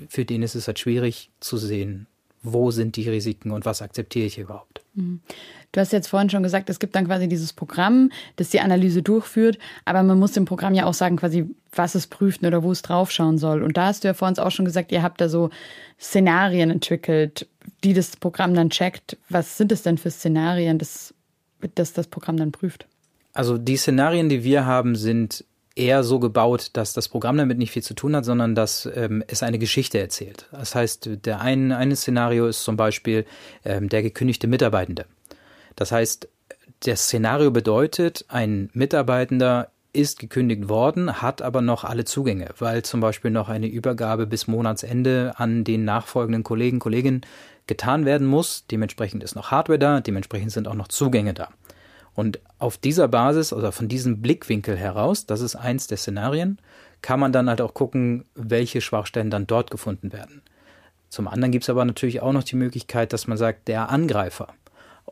für 0.08 0.24
den 0.24 0.44
ist 0.44 0.56
es 0.56 0.68
halt 0.68 0.80
schwierig 0.80 1.30
zu 1.42 1.58
sehen, 1.58 2.08
wo 2.42 2.72
sind 2.72 2.96
die 2.96 3.10
Risiken 3.10 3.52
und 3.52 3.66
was 3.66 3.82
akzeptiere 3.82 4.28
ich 4.28 4.38
überhaupt. 4.38 4.82
Mhm. 4.94 5.20
Du 5.74 5.82
hast 5.82 5.92
jetzt 5.92 6.08
vorhin 6.08 6.30
schon 6.30 6.42
gesagt, 6.42 6.70
es 6.70 6.80
gibt 6.80 6.96
dann 6.96 7.06
quasi 7.06 7.28
dieses 7.28 7.52
Programm, 7.52 8.12
das 8.38 8.50
die 8.50 8.62
Analyse 8.62 9.04
durchführt, 9.04 9.60
aber 9.84 10.04
man 10.04 10.18
muss 10.18 10.32
dem 10.32 10.46
Programm 10.46 10.74
ja 10.74 10.86
auch 10.86 10.94
sagen, 10.94 11.18
quasi, 11.18 11.54
was 11.76 11.96
es 11.96 12.08
prüft 12.08 12.42
oder 12.44 12.64
wo 12.64 12.72
es 12.72 12.82
draufschauen 12.82 13.38
soll. 13.38 13.62
Und 13.62 13.76
da 13.76 13.88
hast 13.88 14.06
du 14.06 14.08
ja 14.08 14.14
vorhin 14.14 14.40
auch 14.40 14.52
schon 14.52 14.64
gesagt, 14.64 14.94
ihr 14.94 15.04
habt 15.04 15.20
da 15.20 15.28
so 15.28 15.50
Szenarien 16.00 16.72
entwickelt, 16.72 17.46
die 17.84 17.94
das 17.94 18.16
Programm 18.16 18.54
dann 18.54 18.70
checkt. 18.70 19.18
Was 19.28 19.58
sind 19.58 19.74
es 19.74 19.84
denn 19.84 19.98
für 19.98 20.12
Szenarien, 20.12 20.78
das, 20.78 21.14
das 21.76 21.92
das 21.92 22.08
Programm 22.08 22.38
dann 22.38 22.54
prüft? 22.54 22.88
Also 23.34 23.58
die 23.58 23.78
Szenarien, 23.78 24.30
die 24.30 24.44
wir 24.44 24.66
haben, 24.66 24.96
sind 24.96 25.46
eher 25.76 26.04
so 26.04 26.20
gebaut, 26.20 26.72
dass 26.74 26.94
das 26.94 27.08
Programm 27.08 27.38
damit 27.38 27.58
nicht 27.58 27.72
viel 27.72 27.84
zu 27.84 27.94
tun 27.94 28.16
hat, 28.16 28.26
sondern 28.26 28.54
dass 28.54 28.88
ähm, 28.94 29.24
es 29.28 29.44
eine 29.44 29.60
Geschichte 29.60 30.00
erzählt. 30.00 30.48
Das 30.52 30.76
heißt, 30.76 31.10
der 31.26 31.42
ein, 31.42 31.72
eine 31.72 31.96
Szenario 31.96 32.48
ist 32.48 32.64
zum 32.64 32.76
Beispiel 32.76 33.26
ähm, 33.64 33.88
der 33.90 34.04
gekündigte 34.04 34.48
Mitarbeitende. 34.48 35.06
Das 35.76 35.92
heißt, 35.92 36.28
das 36.82 37.04
Szenario 37.04 37.52
bedeutet, 37.52 38.26
ein 38.28 38.70
Mitarbeitender 38.74 39.70
ist 39.92 40.20
gekündigt 40.20 40.70
worden, 40.70 41.22
hat 41.22 41.42
aber 41.42 41.62
noch 41.62 41.84
alle 41.84 42.06
Zugänge, 42.06 42.50
weil 42.60 42.84
zum 42.84 43.00
Beispiel 43.00 43.32
noch 43.32 43.50
eine 43.50 43.68
Übergabe 43.68 44.28
bis 44.28 44.48
Monatsende 44.48 45.34
an 45.38 45.64
den 45.64 45.84
nachfolgenden 45.84 46.44
Kollegen, 46.44 46.80
Kolleginnen 46.80 47.22
getan 47.68 48.06
werden 48.06 48.28
muss. 48.28 48.66
Dementsprechend 48.70 49.24
ist 49.24 49.36
noch 49.36 49.52
Hardware 49.52 49.80
da, 49.80 50.02
dementsprechend 50.02 50.52
sind 50.52 50.68
auch 50.68 50.76
noch 50.76 50.90
Zugänge 50.90 51.34
da. 51.34 51.50
Und 52.16 52.40
auf 52.58 52.78
dieser 52.78 53.08
Basis 53.08 53.54
oder 53.54 53.72
von 53.72 53.88
diesem 53.88 54.22
Blickwinkel 54.22 54.76
heraus, 54.76 55.26
das 55.26 55.42
ist 55.42 55.56
eins 55.56 55.88
der 55.88 55.98
Szenarien, 55.98 56.60
kann 57.02 57.20
man 57.20 57.32
dann 57.32 57.50
halt 57.50 57.62
auch 57.62 57.74
gucken, 57.74 58.26
welche 58.36 58.82
Schwachstellen 58.82 59.30
dann 59.30 59.48
dort 59.48 59.72
gefunden 59.72 60.12
werden. 60.12 60.42
Zum 61.10 61.28
anderen 61.28 61.52
gibt 61.52 61.64
es 61.64 61.70
aber 61.70 61.86
natürlich 61.86 62.22
auch 62.22 62.34
noch 62.34 62.44
die 62.44 62.56
Möglichkeit, 62.56 63.14
dass 63.14 63.28
man 63.28 63.38
sagt, 63.38 63.68
der 63.68 63.90
Angreifer. 63.90 64.48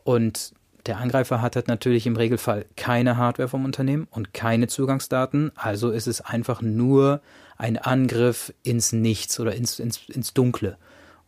Und 0.04 0.52
der 0.86 0.98
Angreifer 0.98 1.42
hat 1.42 1.56
halt 1.56 1.68
natürlich 1.68 2.06
im 2.06 2.16
Regelfall 2.16 2.66
keine 2.76 3.16
Hardware 3.16 3.48
vom 3.48 3.64
Unternehmen 3.64 4.06
und 4.10 4.32
keine 4.32 4.68
Zugangsdaten. 4.68 5.50
Also 5.54 5.90
ist 5.90 6.06
es 6.06 6.20
einfach 6.20 6.62
nur 6.62 7.20
ein 7.56 7.76
Angriff 7.76 8.54
ins 8.62 8.92
Nichts 8.92 9.38
oder 9.40 9.54
ins, 9.54 9.80
ins, 9.80 10.08
ins 10.08 10.32
Dunkle. 10.32 10.76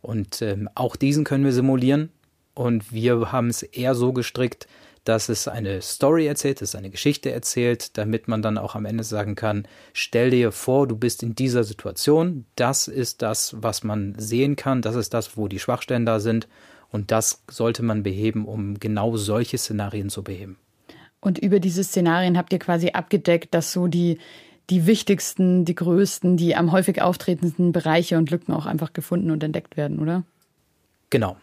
Und 0.00 0.40
ähm, 0.40 0.68
auch 0.74 0.96
diesen 0.96 1.24
können 1.24 1.44
wir 1.44 1.52
simulieren. 1.52 2.10
Und 2.54 2.92
wir 2.92 3.32
haben 3.32 3.48
es 3.48 3.62
eher 3.62 3.94
so 3.94 4.12
gestrickt, 4.12 4.66
dass 5.10 5.28
es 5.28 5.48
eine 5.48 5.82
Story 5.82 6.28
erzählt, 6.28 6.60
dass 6.60 6.68
es 6.68 6.74
eine 6.76 6.88
Geschichte 6.88 7.32
erzählt, 7.32 7.98
damit 7.98 8.28
man 8.28 8.42
dann 8.42 8.58
auch 8.58 8.76
am 8.76 8.84
Ende 8.84 9.02
sagen 9.02 9.34
kann, 9.34 9.66
stell 9.92 10.30
dir 10.30 10.52
vor, 10.52 10.86
du 10.86 10.94
bist 10.94 11.24
in 11.24 11.34
dieser 11.34 11.64
Situation, 11.64 12.46
das 12.54 12.86
ist 12.86 13.20
das, 13.20 13.56
was 13.58 13.82
man 13.82 14.14
sehen 14.16 14.54
kann, 14.54 14.82
das 14.82 14.94
ist 14.94 15.12
das, 15.12 15.36
wo 15.36 15.48
die 15.48 15.58
Schwachstellen 15.58 16.06
da 16.06 16.20
sind 16.20 16.46
und 16.90 17.10
das 17.10 17.42
sollte 17.50 17.82
man 17.82 18.04
beheben, 18.04 18.44
um 18.44 18.78
genau 18.78 19.16
solche 19.16 19.58
Szenarien 19.58 20.10
zu 20.10 20.22
beheben. 20.22 20.58
Und 21.18 21.40
über 21.40 21.58
diese 21.58 21.82
Szenarien 21.82 22.38
habt 22.38 22.52
ihr 22.52 22.60
quasi 22.60 22.90
abgedeckt, 22.90 23.52
dass 23.52 23.72
so 23.72 23.88
die, 23.88 24.18
die 24.70 24.86
wichtigsten, 24.86 25.64
die 25.64 25.74
größten, 25.74 26.36
die 26.36 26.54
am 26.54 26.70
häufig 26.70 27.02
auftretendsten 27.02 27.72
Bereiche 27.72 28.16
und 28.16 28.30
Lücken 28.30 28.52
auch 28.52 28.66
einfach 28.66 28.92
gefunden 28.92 29.32
und 29.32 29.42
entdeckt 29.42 29.76
werden, 29.76 29.98
oder? 29.98 30.22
Genau. 31.10 31.36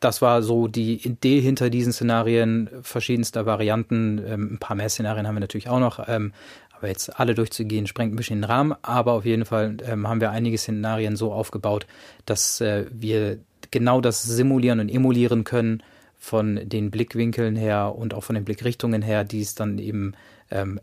Das 0.00 0.20
war 0.20 0.42
so 0.42 0.68
die 0.68 1.06
Idee 1.06 1.40
hinter 1.40 1.70
diesen 1.70 1.92
Szenarien, 1.92 2.68
verschiedenster 2.82 3.46
Varianten. 3.46 4.22
Ähm, 4.26 4.54
ein 4.54 4.58
paar 4.58 4.76
mehr 4.76 4.88
Szenarien 4.88 5.26
haben 5.26 5.36
wir 5.36 5.40
natürlich 5.40 5.68
auch 5.68 5.80
noch. 5.80 6.06
Ähm, 6.06 6.32
aber 6.72 6.88
jetzt 6.88 7.18
alle 7.18 7.34
durchzugehen, 7.34 7.86
sprengt 7.86 8.12
ein 8.12 8.16
bisschen 8.16 8.40
den 8.40 8.44
Rahmen. 8.44 8.74
Aber 8.82 9.12
auf 9.12 9.24
jeden 9.24 9.46
Fall 9.46 9.78
ähm, 9.86 10.06
haben 10.06 10.20
wir 10.20 10.30
einige 10.30 10.58
Szenarien 10.58 11.16
so 11.16 11.32
aufgebaut, 11.32 11.86
dass 12.26 12.60
äh, 12.60 12.84
wir 12.90 13.38
genau 13.70 14.02
das 14.02 14.22
simulieren 14.22 14.80
und 14.80 14.90
emulieren 14.90 15.44
können 15.44 15.82
von 16.18 16.60
den 16.62 16.90
Blickwinkeln 16.90 17.56
her 17.56 17.94
und 17.96 18.12
auch 18.14 18.24
von 18.24 18.34
den 18.34 18.44
Blickrichtungen 18.44 19.02
her, 19.02 19.24
die 19.24 19.40
es 19.40 19.54
dann 19.54 19.78
eben 19.78 20.14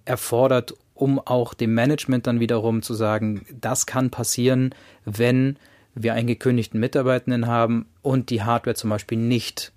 erfordert, 0.06 0.76
um 0.94 1.20
auch 1.20 1.54
dem 1.54 1.74
Management 1.74 2.28
dann 2.28 2.40
wiederum 2.40 2.82
zu 2.82 2.94
sagen, 2.94 3.46
das 3.60 3.86
kann 3.86 4.10
passieren, 4.10 4.76
wenn 5.06 5.58
wir 5.96 6.14
einen 6.14 6.28
gekündigten 6.28 6.80
Mitarbeitenden 6.80 7.48
haben 7.48 7.88
und 8.02 8.30
die 8.30 8.44
Hardware 8.44 8.76
zum 8.76 8.90
Beispiel 8.90 9.18
nicht 9.18 9.72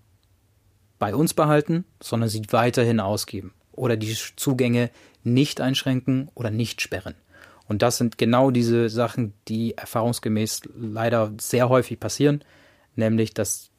bei 0.99 1.15
uns 1.15 1.35
behalten, 1.35 1.85
sondern 2.03 2.29
sie 2.29 2.43
weiterhin 2.51 3.01
ausgeben 3.01 3.53
oder 3.73 3.97
die 3.97 4.17
Zugänge 4.37 4.91
nicht 5.25 5.61
einschränken 5.61 6.31
oder 6.35 6.51
nicht 6.51 6.81
sperren. 6.81 7.15
Und 7.69 7.83
das 7.83 7.99
sind 7.99 8.17
genau 8.17 8.51
diese 8.51 8.89
Sachen, 8.89 9.35
die 9.49 9.77
erfahrungsgemäß 9.77 10.63
leider 10.77 11.33
sehr 11.41 11.69
häufig 11.69 11.99
passieren, 12.01 12.45
nämlich 12.95 13.35
dass 13.35 13.71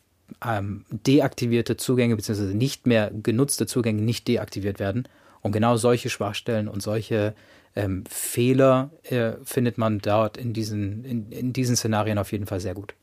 ähm, 0.46 0.86
deaktivierte 0.89 1.77
Zugänge 1.77 2.15
bzw. 2.15 2.53
nicht 2.53 2.86
mehr 2.86 3.12
genutzte 3.12 3.65
Zugänge 3.65 4.01
nicht 4.01 4.27
deaktiviert 4.27 4.79
werden. 4.79 5.08
Und 5.41 5.53
genau 5.53 5.77
solche 5.77 6.10
Schwachstellen 6.10 6.67
und 6.67 6.82
solche 6.82 7.34
ähm, 7.77 8.03
Fehler 8.10 8.89
äh, 9.03 9.34
findet 9.43 9.77
man 9.77 10.00
dort 10.00 10.38
in 10.38 10.51
diesen, 10.53 11.05
in, 11.05 11.31
in 11.31 11.53
diesen 11.53 11.75
Szenarien 11.75 12.17
auf 12.17 12.31
jeden 12.31 12.48
Fall 12.48 12.60
sehr 12.60 12.74
gut. 12.74 12.93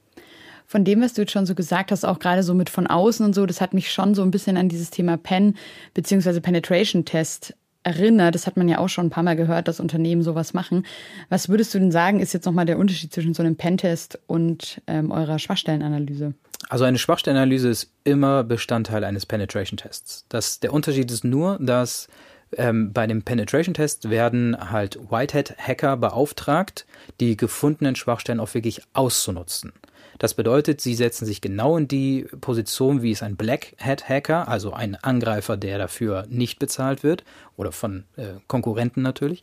Von 0.66 0.84
dem, 0.84 1.00
was 1.02 1.14
du 1.14 1.22
jetzt 1.22 1.32
schon 1.32 1.46
so 1.46 1.54
gesagt 1.54 1.92
hast, 1.92 2.04
auch 2.04 2.18
gerade 2.18 2.42
so 2.42 2.54
mit 2.54 2.70
von 2.70 2.86
außen 2.86 3.24
und 3.24 3.34
so, 3.34 3.46
das 3.46 3.60
hat 3.60 3.74
mich 3.74 3.92
schon 3.92 4.14
so 4.14 4.22
ein 4.22 4.30
bisschen 4.30 4.56
an 4.56 4.68
dieses 4.68 4.90
Thema 4.90 5.16
Pen 5.16 5.56
bzw. 5.94 6.40
Penetration 6.40 7.04
Test 7.04 7.54
erinnert. 7.84 8.34
Das 8.34 8.46
hat 8.46 8.56
man 8.56 8.68
ja 8.68 8.78
auch 8.78 8.88
schon 8.88 9.06
ein 9.06 9.10
paar 9.10 9.22
Mal 9.22 9.36
gehört, 9.36 9.68
dass 9.68 9.78
Unternehmen 9.78 10.22
sowas 10.22 10.54
machen. 10.54 10.84
Was 11.28 11.48
würdest 11.48 11.74
du 11.74 11.78
denn 11.78 11.92
sagen, 11.92 12.18
ist 12.18 12.32
jetzt 12.32 12.46
nochmal 12.46 12.64
der 12.64 12.78
Unterschied 12.78 13.12
zwischen 13.12 13.34
so 13.34 13.42
einem 13.42 13.56
Pentest 13.56 14.18
und 14.26 14.80
ähm, 14.86 15.10
eurer 15.10 15.38
Schwachstellenanalyse? 15.38 16.34
Also 16.70 16.84
eine 16.84 16.98
Schwachstellenanalyse 16.98 17.68
ist 17.68 17.92
immer 18.04 18.42
Bestandteil 18.42 19.04
eines 19.04 19.26
Penetration 19.26 19.76
Tests. 19.76 20.24
Das, 20.30 20.60
der 20.60 20.72
Unterschied 20.72 21.10
ist 21.10 21.24
nur, 21.24 21.58
dass 21.60 22.08
ähm, 22.56 22.92
bei 22.92 23.06
dem 23.06 23.22
Penetration 23.22 23.74
Test 23.74 24.10
werden 24.10 24.70
halt 24.70 24.98
Whitehead-Hacker 25.10 25.96
beauftragt, 25.96 26.86
die 27.20 27.36
gefundenen 27.36 27.96
Schwachstellen 27.96 28.40
auch 28.40 28.54
wirklich 28.54 28.82
auszunutzen. 28.92 29.72
Das 30.18 30.34
bedeutet, 30.34 30.80
sie 30.80 30.94
setzen 30.94 31.26
sich 31.26 31.40
genau 31.40 31.76
in 31.76 31.88
die 31.88 32.26
Position, 32.40 33.02
wie 33.02 33.10
es 33.10 33.22
ein 33.22 33.36
Black 33.36 33.74
Hat 33.78 34.08
Hacker, 34.08 34.48
also 34.48 34.72
ein 34.72 34.94
Angreifer, 34.94 35.56
der 35.56 35.78
dafür 35.78 36.26
nicht 36.28 36.58
bezahlt 36.58 37.02
wird, 37.02 37.24
oder 37.56 37.72
von 37.72 38.04
äh, 38.16 38.34
Konkurrenten 38.46 39.02
natürlich, 39.02 39.42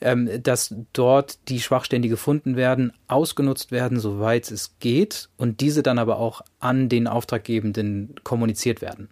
ähm, 0.00 0.28
dass 0.42 0.74
dort 0.92 1.48
die 1.48 1.60
Schwachstellen, 1.60 2.02
die 2.02 2.08
gefunden 2.08 2.56
werden, 2.56 2.92
ausgenutzt 3.08 3.72
werden, 3.72 3.98
soweit 3.98 4.50
es 4.50 4.76
geht, 4.78 5.28
und 5.36 5.60
diese 5.60 5.82
dann 5.82 5.98
aber 5.98 6.18
auch 6.18 6.42
an 6.60 6.88
den 6.88 7.08
Auftraggebenden 7.08 8.14
kommuniziert 8.22 8.80
werden. 8.80 9.08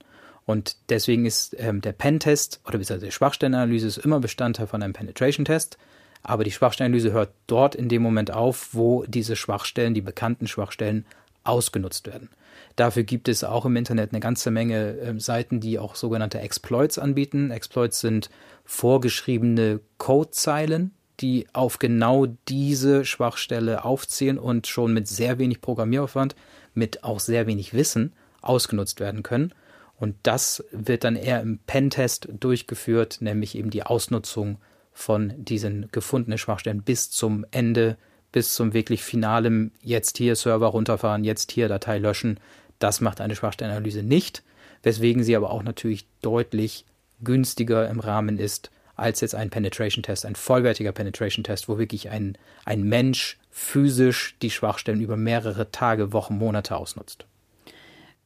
Und 0.51 0.77
deswegen 0.89 1.27
ist 1.27 1.55
ähm, 1.61 1.81
der 1.81 1.93
Pen-Test 1.93 2.61
oder 2.65 2.77
beziehungsweise 2.77 3.07
die 3.07 3.13
Schwachstellenanalyse 3.13 3.87
ist 3.87 3.99
immer 3.99 4.19
Bestandteil 4.19 4.67
von 4.67 4.83
einem 4.83 4.93
Penetration-Test. 4.93 5.79
Aber 6.25 6.43
die 6.43 6.51
Schwachstellenanalyse 6.51 7.13
hört 7.13 7.31
dort 7.47 7.77
in 7.77 7.89
dem 7.89 8.03
Moment 8.03 8.33
auf, 8.33 8.71
wo 8.73 9.05
diese 9.07 9.37
Schwachstellen, 9.37 9.95
die 9.95 10.01
bekannten 10.01 10.49
Schwachstellen, 10.49 11.07
ausgenutzt 11.45 12.09
werden. 12.09 12.31
Dafür 12.75 13.05
gibt 13.05 13.29
es 13.29 13.45
auch 13.45 13.65
im 13.65 13.77
Internet 13.77 14.11
eine 14.11 14.19
ganze 14.19 14.51
Menge 14.51 14.99
äh, 14.99 15.21
Seiten, 15.21 15.61
die 15.61 15.79
auch 15.79 15.95
sogenannte 15.95 16.41
Exploits 16.41 16.99
anbieten. 16.99 17.53
Exploits 17.53 18.01
sind 18.01 18.29
vorgeschriebene 18.65 19.79
Codezeilen, 19.99 20.91
die 21.21 21.47
auf 21.53 21.79
genau 21.79 22.27
diese 22.49 23.05
Schwachstelle 23.05 23.85
aufzählen 23.85 24.39
und 24.39 24.67
schon 24.67 24.93
mit 24.93 25.07
sehr 25.07 25.39
wenig 25.39 25.61
Programmieraufwand, 25.61 26.35
mit 26.75 27.05
auch 27.05 27.21
sehr 27.21 27.47
wenig 27.47 27.73
Wissen 27.73 28.15
ausgenutzt 28.43 28.99
werden 28.99 29.23
können. 29.23 29.55
Und 30.01 30.17
das 30.23 30.65
wird 30.73 31.05
dann 31.05 31.15
eher 31.15 31.43
im 31.43 31.59
Pentest 31.59 32.29
durchgeführt, 32.41 33.19
nämlich 33.21 33.55
eben 33.55 33.69
die 33.69 33.83
Ausnutzung 33.83 34.57
von 34.93 35.35
diesen 35.37 35.89
gefundenen 35.93 36.39
Schwachstellen 36.39 36.83
bis 36.83 37.11
zum 37.11 37.45
Ende, 37.51 37.99
bis 38.33 38.55
zum 38.55 38.73
wirklich 38.73 39.03
finalen, 39.03 39.73
jetzt 39.83 40.17
hier 40.17 40.37
Server 40.37 40.69
runterfahren, 40.69 41.23
jetzt 41.23 41.53
hier 41.53 41.69
Datei 41.69 41.99
löschen. 41.99 42.41
Das 42.79 43.03
macht 43.03 43.21
eine 43.21 43.37
Schwachstellenanalyse 43.37 44.03
nicht, 44.03 44.43
weswegen 44.83 45.23
sie 45.23 45.37
aber 45.37 45.51
auch 45.51 45.63
natürlich 45.63 46.07
deutlich 46.23 46.87
günstiger 47.23 47.89
im 47.89 48.01
Rahmen 48.01 48.39
ist 48.39 48.71
als 48.97 49.21
jetzt 49.21 49.35
ein 49.35 49.51
Penetration-Test, 49.51 50.25
ein 50.25 50.35
vollwertiger 50.35 50.93
Penetration-Test, 50.93 51.69
wo 51.69 51.79
wirklich 51.79 52.09
ein, 52.11 52.39
ein 52.65 52.83
Mensch 52.83 53.39
physisch 53.51 54.37
die 54.41 54.51
Schwachstellen 54.51 55.01
über 55.01 55.17
mehrere 55.17 55.71
Tage, 55.71 56.13
Wochen, 56.15 56.39
Monate 56.39 56.77
ausnutzt. 56.77 57.27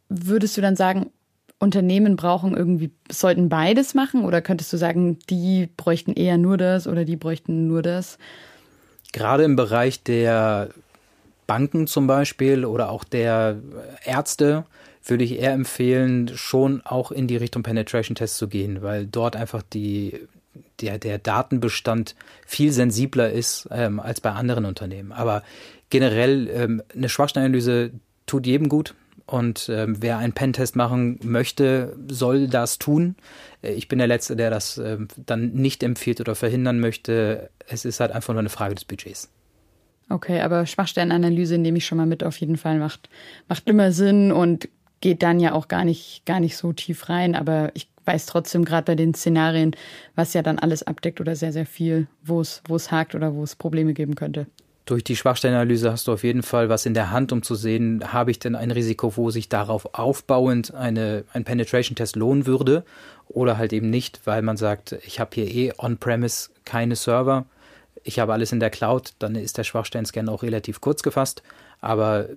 Würdest 0.09 0.57
du 0.57 0.61
dann 0.61 0.77
sagen, 0.77 1.11
Unternehmen 1.59 2.17
brauchen 2.17 2.57
irgendwie, 2.57 2.91
sollten 3.11 3.49
beides 3.49 3.95
machen 3.95 4.25
oder 4.25 4.43
könntest 4.43 4.73
du 4.73 4.77
sagen, 4.77 5.19
die 5.31 5.69
bräuchten 5.77 6.13
eher 6.13 6.37
nur 6.37 6.57
das 6.57 6.87
oder 6.87 7.05
die 7.05 7.17
bräuchten 7.17 7.67
nur 7.69 7.83
das? 7.83 8.19
Gerade 9.13 9.45
im 9.45 9.57
Bereich 9.57 10.03
der 10.03 10.71
Banken 11.47 11.87
zum 11.87 12.07
Beispiel 12.07 12.65
oder 12.65 12.91
auch 12.91 13.05
der 13.05 13.59
Ärzte 14.05 14.65
würde 15.05 15.25
ich 15.25 15.39
eher 15.39 15.53
empfehlen, 15.53 16.31
schon 16.35 16.81
auch 16.85 17.13
in 17.13 17.27
die 17.27 17.37
Richtung 17.37 17.63
Penetration 17.63 18.15
Test 18.15 18.37
zu 18.37 18.49
gehen, 18.49 18.83
weil 18.83 19.07
dort 19.07 19.37
einfach 19.37 19.63
die, 19.63 20.19
der, 20.81 20.99
der 20.99 21.19
Datenbestand 21.19 22.15
viel 22.47 22.73
sensibler 22.73 23.31
ist 23.31 23.69
ähm, 23.71 24.01
als 24.01 24.21
bei 24.21 24.31
anderen 24.33 24.65
Unternehmen. 24.65 25.13
Aber 25.13 25.43
generell 25.91 26.49
ähm, 26.49 26.83
eine 26.95 27.09
Schwachstellenanalyse 27.09 27.93
tut 28.27 28.47
jedem 28.47 28.69
gut. 28.69 28.95
Und 29.27 29.71
ähm, 29.71 29.97
wer 30.01 30.19
einen 30.19 30.35
Pentest 30.35 30.77
machen 30.77 31.19
möchte, 31.23 31.97
soll 32.09 32.47
das 32.47 32.79
tun. 32.79 33.17
Äh, 33.63 33.73
ich 33.73 33.89
bin 33.89 33.99
der 33.99 34.09
Letzte, 34.09 34.37
der 34.37 34.51
das 34.51 34.77
ähm, 34.79 35.09
dann 35.17 35.53
nicht 35.53 35.83
empfiehlt 35.83 36.21
oder 36.21 36.35
verhindern 36.35 36.79
möchte. 36.79 37.51
Es 37.67 37.85
ist 37.85 38.01
halt 38.01 38.13
einfach 38.13 38.35
nur 38.35 38.41
eine 38.41 38.51
Frage 38.51 38.75
des 38.75 38.85
Budgets. 38.85 39.31
Okay, 40.11 40.41
aber 40.41 40.67
Schwachstellenanalyse 40.67 41.57
nehme 41.57 41.79
ich 41.79 41.87
schon 41.87 41.97
mal 41.97 42.07
mit 42.07 42.23
auf 42.23 42.37
jeden 42.37 42.59
Fall. 42.59 42.79
Macht, 42.79 43.09
macht 43.49 43.67
immer 43.67 43.93
Sinn 43.93 44.33
und 44.33 44.69
geht 45.01 45.23
dann 45.23 45.41
ja 45.41 45.53
auch 45.53 45.69
gar 45.69 45.85
nicht, 45.85 46.27
gar 46.27 46.41
nicht 46.41 46.59
so 46.59 46.75
tief 46.75 47.09
rein. 47.09 47.35
Aber 47.35 47.71
ich 47.73 47.89
weiß 48.05 48.27
trotzdem 48.27 48.67
gerade 48.67 48.85
bei 48.85 48.95
den 48.95 49.15
Szenarien, 49.15 49.75
was 50.15 50.35
ja 50.35 50.43
dann 50.43 50.59
alles 50.59 50.83
abdeckt 50.83 51.23
oder 51.23 51.35
sehr, 51.35 51.53
sehr 51.53 51.67
viel, 51.67 52.07
wo 52.23 52.43
es, 52.43 52.63
wo 52.69 52.77
es 52.77 52.91
hakt 52.91 53.15
oder 53.15 53.35
wo 53.35 53.43
es 53.43 53.57
Probleme 53.57 53.95
geben 53.95 54.15
könnte. 54.15 54.47
Durch 54.87 55.03
die 55.03 55.17
Schwachstellenanalyse 55.17 55.91
hast 55.91 56.09
du 56.09 56.13
auf 56.13 56.25
jeden 56.25 56.43
Fall 56.43 56.69
was 56.69 56.85
in 56.85 56.93
der 56.93 57.11
Hand, 57.11 57.33
um 57.33 57.43
zu 57.43 57.55
sehen, 57.55 58.13
habe 58.13 58.31
ich 58.31 58.39
denn 58.39 58.55
ein 58.55 58.71
Risiko, 58.71 59.17
wo 59.17 59.31
sich 59.31 59.49
darauf 59.49 59.95
aufbauend 59.95 60.75
eine, 60.75 61.25
ein 61.33 61.45
Penetration-Test 61.45 62.17
lohnen 62.17 62.47
würde 62.47 62.85
oder 63.29 63.57
halt 63.57 63.73
eben 63.73 63.89
nicht, 63.89 64.21
weil 64.27 64.43
man 64.43 64.59
sagt, 64.59 64.93
ich 65.07 65.21
habe 65.21 65.31
hier 65.35 65.47
eh 65.47 65.73
on-premise 65.79 66.51
keine 66.67 66.97
Server, 66.97 67.47
ich 68.03 68.19
habe 68.19 68.35
alles 68.35 68.53
in 68.53 68.61
der 68.61 68.69
Cloud, 68.69 69.15
dann 69.19 69.35
ist 69.37 69.57
der 69.57 69.65
Schwachstellen-Scan 69.65 70.29
auch 70.29 70.43
relativ 70.43 70.83
kurz 70.83 71.03
gefasst, 71.03 71.43
aber 71.81 72.29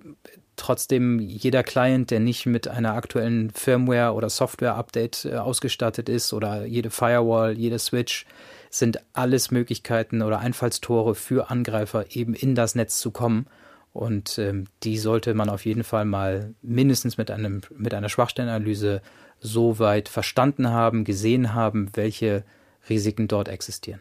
trotzdem 0.56 1.20
jeder 1.20 1.62
Client, 1.62 2.10
der 2.10 2.20
nicht 2.20 2.46
mit 2.46 2.66
einer 2.66 2.94
aktuellen 2.94 3.50
Firmware 3.50 4.14
oder 4.14 4.30
Software-Update 4.30 5.26
äh, 5.26 5.36
ausgestattet 5.36 6.08
ist 6.08 6.32
oder 6.32 6.64
jede 6.64 6.90
Firewall, 6.90 7.58
jede 7.58 7.78
Switch, 7.78 8.24
sind 8.70 9.00
alles 9.12 9.50
Möglichkeiten 9.50 10.22
oder 10.22 10.40
Einfallstore 10.40 11.14
für 11.14 11.50
Angreifer, 11.50 12.06
eben 12.14 12.34
in 12.34 12.54
das 12.54 12.74
Netz 12.74 12.98
zu 12.98 13.10
kommen. 13.10 13.46
Und 13.92 14.38
ähm, 14.38 14.66
die 14.82 14.98
sollte 14.98 15.34
man 15.34 15.48
auf 15.48 15.64
jeden 15.64 15.84
Fall 15.84 16.04
mal 16.04 16.54
mindestens 16.62 17.18
mit, 17.18 17.30
einem, 17.30 17.62
mit 17.76 17.94
einer 17.94 18.08
Schwachstellenanalyse 18.08 19.02
so 19.40 19.78
weit 19.78 20.08
verstanden 20.08 20.68
haben, 20.68 21.04
gesehen 21.04 21.54
haben, 21.54 21.90
welche 21.94 22.44
Risiken 22.88 23.28
dort 23.28 23.48
existieren. 23.48 24.00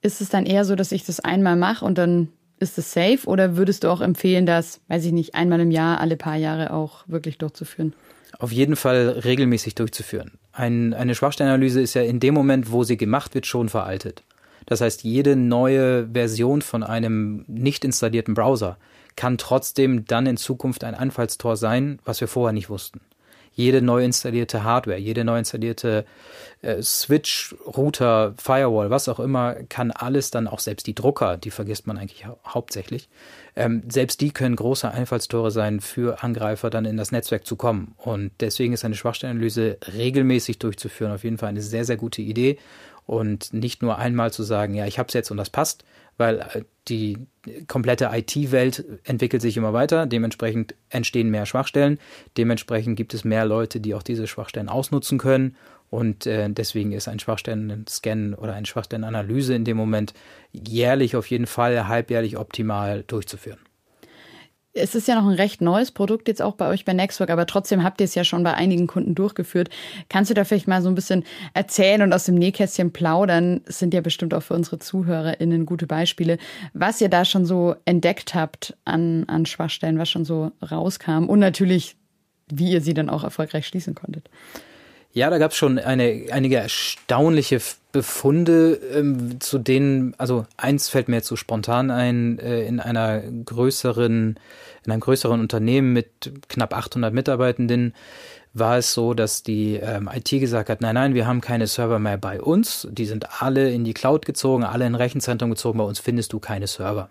Ist 0.00 0.20
es 0.20 0.28
dann 0.28 0.46
eher 0.46 0.64
so, 0.64 0.74
dass 0.74 0.92
ich 0.92 1.04
das 1.04 1.20
einmal 1.20 1.56
mache 1.56 1.84
und 1.84 1.98
dann 1.98 2.28
ist 2.62 2.78
es 2.78 2.92
safe 2.92 3.26
oder 3.26 3.56
würdest 3.56 3.84
du 3.84 3.88
auch 3.88 4.00
empfehlen, 4.00 4.46
das, 4.46 4.80
weiß 4.88 5.04
ich 5.04 5.12
nicht, 5.12 5.34
einmal 5.34 5.60
im 5.60 5.70
Jahr, 5.70 6.00
alle 6.00 6.16
paar 6.16 6.36
Jahre 6.36 6.72
auch 6.72 7.04
wirklich 7.06 7.36
durchzuführen? 7.36 7.92
Auf 8.38 8.52
jeden 8.52 8.76
Fall 8.76 9.20
regelmäßig 9.24 9.74
durchzuführen. 9.74 10.32
Ein, 10.52 10.94
eine 10.94 11.14
Schwachstellenanalyse 11.14 11.80
ist 11.80 11.94
ja 11.94 12.02
in 12.02 12.20
dem 12.20 12.34
Moment, 12.34 12.72
wo 12.72 12.84
sie 12.84 12.96
gemacht 12.96 13.34
wird, 13.34 13.46
schon 13.46 13.68
veraltet. 13.68 14.22
Das 14.66 14.80
heißt, 14.80 15.02
jede 15.02 15.36
neue 15.36 16.08
Version 16.12 16.62
von 16.62 16.82
einem 16.82 17.44
nicht 17.48 17.84
installierten 17.84 18.34
Browser 18.34 18.78
kann 19.16 19.38
trotzdem 19.38 20.06
dann 20.06 20.26
in 20.26 20.36
Zukunft 20.36 20.84
ein 20.84 20.94
Einfallstor 20.94 21.56
sein, 21.56 21.98
was 22.04 22.20
wir 22.20 22.28
vorher 22.28 22.52
nicht 22.52 22.70
wussten. 22.70 23.00
Jede 23.54 23.82
neu 23.82 24.04
installierte 24.04 24.64
Hardware, 24.64 24.98
jede 24.98 25.24
neu 25.24 25.38
installierte 25.38 26.04
äh, 26.62 26.82
Switch, 26.82 27.54
Router, 27.66 28.34
Firewall, 28.38 28.90
was 28.90 29.08
auch 29.08 29.20
immer, 29.20 29.54
kann 29.68 29.90
alles 29.90 30.30
dann 30.30 30.48
auch 30.48 30.60
selbst 30.60 30.86
die 30.86 30.94
Drucker, 30.94 31.36
die 31.36 31.50
vergisst 31.50 31.86
man 31.86 31.98
eigentlich 31.98 32.26
hau 32.26 32.38
hauptsächlich, 32.46 33.08
ähm, 33.56 33.82
selbst 33.88 34.20
die 34.20 34.30
können 34.30 34.56
große 34.56 34.90
Einfallstore 34.90 35.50
sein 35.50 35.80
für 35.80 36.22
Angreifer, 36.22 36.70
dann 36.70 36.84
in 36.84 36.96
das 36.96 37.12
Netzwerk 37.12 37.46
zu 37.46 37.56
kommen. 37.56 37.94
Und 37.98 38.32
deswegen 38.40 38.72
ist 38.72 38.84
eine 38.84 38.94
Schwachstellenanalyse 38.94 39.78
regelmäßig 39.94 40.58
durchzuführen 40.58 41.12
auf 41.12 41.24
jeden 41.24 41.38
Fall 41.38 41.50
eine 41.50 41.62
sehr, 41.62 41.84
sehr 41.84 41.96
gute 41.96 42.22
Idee 42.22 42.58
und 43.06 43.52
nicht 43.52 43.82
nur 43.82 43.98
einmal 43.98 44.32
zu 44.32 44.42
sagen, 44.42 44.74
ja, 44.74 44.86
ich 44.86 44.98
habe 44.98 45.08
es 45.08 45.14
jetzt 45.14 45.30
und 45.30 45.36
das 45.36 45.50
passt, 45.50 45.84
weil 46.16 46.40
äh, 46.40 46.62
die 46.88 47.18
komplette 47.68 48.10
IT-Welt 48.12 48.84
entwickelt 49.04 49.42
sich 49.42 49.56
immer 49.56 49.72
weiter, 49.72 50.06
dementsprechend 50.06 50.74
entstehen 50.88 51.30
mehr 51.30 51.46
Schwachstellen, 51.46 51.98
dementsprechend 52.36 52.96
gibt 52.96 53.14
es 53.14 53.24
mehr 53.24 53.44
Leute, 53.44 53.80
die 53.80 53.94
auch 53.94 54.02
diese 54.02 54.26
Schwachstellen 54.26 54.68
ausnutzen 54.68 55.18
können 55.18 55.56
und 55.90 56.26
äh, 56.26 56.48
deswegen 56.50 56.92
ist 56.92 57.06
ein 57.06 57.18
Schwachstellen-Scan 57.18 58.34
oder 58.34 58.54
eine 58.54 58.66
Schwachstellenanalyse 58.66 59.54
in 59.54 59.64
dem 59.64 59.76
Moment 59.76 60.14
jährlich 60.50 61.16
auf 61.16 61.26
jeden 61.26 61.46
Fall, 61.46 61.86
halbjährlich 61.86 62.38
optimal 62.38 63.04
durchzuführen. 63.06 63.58
Es 64.74 64.94
ist 64.94 65.06
ja 65.06 65.16
noch 65.16 65.28
ein 65.28 65.34
recht 65.34 65.60
neues 65.60 65.90
Produkt 65.90 66.28
jetzt 66.28 66.40
auch 66.40 66.54
bei 66.54 66.68
euch 66.68 66.86
bei 66.86 66.94
Nextwork, 66.94 67.28
aber 67.28 67.46
trotzdem 67.46 67.82
habt 67.82 68.00
ihr 68.00 68.04
es 68.04 68.14
ja 68.14 68.24
schon 68.24 68.42
bei 68.42 68.54
einigen 68.54 68.86
Kunden 68.86 69.14
durchgeführt. 69.14 69.68
Kannst 70.08 70.30
du 70.30 70.34
da 70.34 70.44
vielleicht 70.44 70.66
mal 70.66 70.80
so 70.80 70.88
ein 70.88 70.94
bisschen 70.94 71.24
erzählen 71.52 72.00
und 72.00 72.12
aus 72.14 72.24
dem 72.24 72.36
Nähkästchen 72.36 72.90
plaudern? 72.90 73.60
Das 73.66 73.78
sind 73.78 73.92
ja 73.92 74.00
bestimmt 74.00 74.32
auch 74.32 74.42
für 74.42 74.54
unsere 74.54 74.78
ZuhörerInnen 74.78 75.66
gute 75.66 75.86
Beispiele, 75.86 76.38
was 76.72 77.02
ihr 77.02 77.10
da 77.10 77.26
schon 77.26 77.44
so 77.44 77.74
entdeckt 77.84 78.34
habt 78.34 78.74
an, 78.86 79.24
an 79.28 79.44
Schwachstellen, 79.44 79.98
was 79.98 80.08
schon 80.08 80.24
so 80.24 80.52
rauskam 80.62 81.26
und 81.26 81.38
natürlich, 81.38 81.96
wie 82.50 82.70
ihr 82.70 82.80
sie 82.80 82.94
dann 82.94 83.10
auch 83.10 83.24
erfolgreich 83.24 83.66
schließen 83.66 83.94
konntet. 83.94 84.30
Ja, 85.14 85.28
da 85.28 85.36
gab 85.36 85.50
es 85.50 85.58
schon 85.58 85.78
eine, 85.78 86.26
einige 86.30 86.56
erstaunliche 86.56 87.60
Befunde, 87.92 88.80
ähm, 88.94 89.40
zu 89.40 89.58
denen, 89.58 90.14
also 90.16 90.46
eins 90.56 90.88
fällt 90.88 91.08
mir 91.08 91.16
jetzt 91.16 91.28
so 91.28 91.36
spontan 91.36 91.90
ein, 91.90 92.38
äh, 92.38 92.64
in 92.64 92.80
einer 92.80 93.20
größeren, 93.20 94.38
in 94.84 94.92
einem 94.92 95.00
größeren 95.00 95.38
Unternehmen 95.38 95.92
mit 95.92 96.32
knapp 96.48 96.74
800 96.74 97.12
Mitarbeitenden 97.12 97.94
war 98.54 98.78
es 98.78 98.94
so, 98.94 99.12
dass 99.14 99.42
die 99.42 99.76
ähm, 99.76 100.10
IT 100.12 100.28
gesagt 100.28 100.70
hat, 100.70 100.80
nein, 100.80 100.94
nein, 100.94 101.14
wir 101.14 101.26
haben 101.26 101.42
keine 101.42 101.66
Server 101.66 101.98
mehr 101.98 102.18
bei 102.18 102.40
uns, 102.40 102.88
die 102.90 103.06
sind 103.06 103.42
alle 103.42 103.70
in 103.70 103.84
die 103.84 103.94
Cloud 103.94 104.24
gezogen, 104.24 104.64
alle 104.64 104.86
in 104.86 104.94
Rechenzentrum 104.94 105.50
gezogen, 105.50 105.78
bei 105.78 105.84
uns 105.84 106.00
findest 106.00 106.32
du 106.32 106.40
keine 106.40 106.66
Server. 106.66 107.08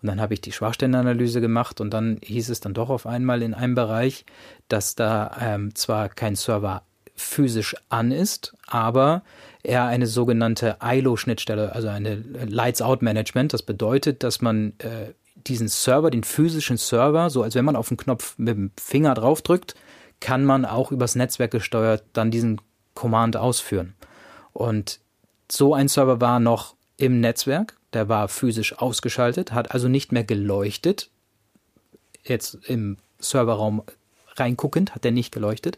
Und 0.00 0.08
dann 0.08 0.20
habe 0.20 0.34
ich 0.34 0.40
die 0.40 0.52
Schwachstellenanalyse 0.52 1.40
gemacht 1.40 1.80
und 1.80 1.90
dann 1.90 2.18
hieß 2.22 2.48
es 2.48 2.60
dann 2.60 2.74
doch 2.74 2.90
auf 2.90 3.06
einmal 3.06 3.42
in 3.42 3.54
einem 3.54 3.74
Bereich, 3.74 4.24
dass 4.68 4.94
da 4.94 5.36
ähm, 5.40 5.74
zwar 5.74 6.08
kein 6.08 6.34
Server 6.34 6.82
physisch 7.14 7.76
an 7.88 8.10
ist, 8.10 8.54
aber 8.66 9.22
er 9.62 9.84
eine 9.84 10.06
sogenannte 10.06 10.76
ILO-Schnittstelle, 10.82 11.74
also 11.74 11.88
eine 11.88 12.16
Lights-Out-Management. 12.16 13.52
Das 13.52 13.62
bedeutet, 13.62 14.22
dass 14.22 14.40
man 14.40 14.72
äh, 14.78 15.12
diesen 15.46 15.68
Server, 15.68 16.10
den 16.10 16.24
physischen 16.24 16.76
Server, 16.76 17.30
so 17.30 17.42
als 17.42 17.54
wenn 17.54 17.64
man 17.64 17.76
auf 17.76 17.88
den 17.88 17.96
Knopf 17.96 18.34
mit 18.38 18.56
dem 18.56 18.70
Finger 18.80 19.14
draufdrückt, 19.14 19.74
kann 20.20 20.44
man 20.44 20.64
auch 20.64 20.92
übers 20.92 21.14
Netzwerk 21.14 21.50
gesteuert 21.50 22.04
dann 22.12 22.30
diesen 22.30 22.60
Command 22.94 23.36
ausführen. 23.36 23.94
Und 24.52 25.00
so 25.50 25.74
ein 25.74 25.88
Server 25.88 26.20
war 26.20 26.40
noch 26.40 26.74
im 26.96 27.20
Netzwerk, 27.20 27.76
der 27.92 28.08
war 28.08 28.28
physisch 28.28 28.78
ausgeschaltet, 28.78 29.52
hat 29.52 29.72
also 29.72 29.88
nicht 29.88 30.12
mehr 30.12 30.24
geleuchtet. 30.24 31.10
Jetzt 32.24 32.58
im 32.66 32.98
Serverraum 33.18 33.82
reinguckend 34.36 34.94
hat 34.94 35.04
er 35.04 35.10
nicht 35.10 35.32
geleuchtet. 35.32 35.76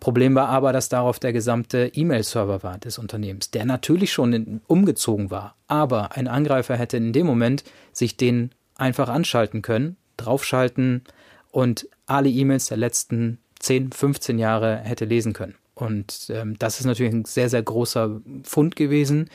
Problem 0.00 0.34
war 0.36 0.48
aber, 0.48 0.72
dass 0.72 0.88
darauf 0.88 1.18
der 1.18 1.32
gesamte 1.32 1.90
E-Mail-Server 1.92 2.62
war 2.62 2.78
des 2.78 2.98
Unternehmens, 2.98 3.50
der 3.50 3.64
natürlich 3.64 4.12
schon 4.12 4.32
in, 4.32 4.60
umgezogen 4.66 5.30
war. 5.30 5.56
Aber 5.66 6.16
ein 6.16 6.28
Angreifer 6.28 6.76
hätte 6.76 6.96
in 6.96 7.12
dem 7.12 7.26
Moment 7.26 7.64
sich 7.92 8.16
den 8.16 8.52
einfach 8.76 9.08
anschalten 9.08 9.60
können, 9.60 9.96
draufschalten 10.16 11.02
und 11.50 11.88
alle 12.06 12.28
E-Mails 12.28 12.66
der 12.66 12.76
letzten 12.76 13.38
10, 13.58 13.90
15 13.90 14.38
Jahre 14.38 14.76
hätte 14.78 15.04
lesen 15.04 15.32
können. 15.32 15.56
Und 15.74 16.30
ähm, 16.30 16.56
das 16.58 16.80
ist 16.80 16.86
natürlich 16.86 17.12
ein 17.12 17.24
sehr, 17.24 17.48
sehr 17.48 17.62
großer 17.62 18.20
Fund 18.42 18.76
gewesen, 18.76 19.30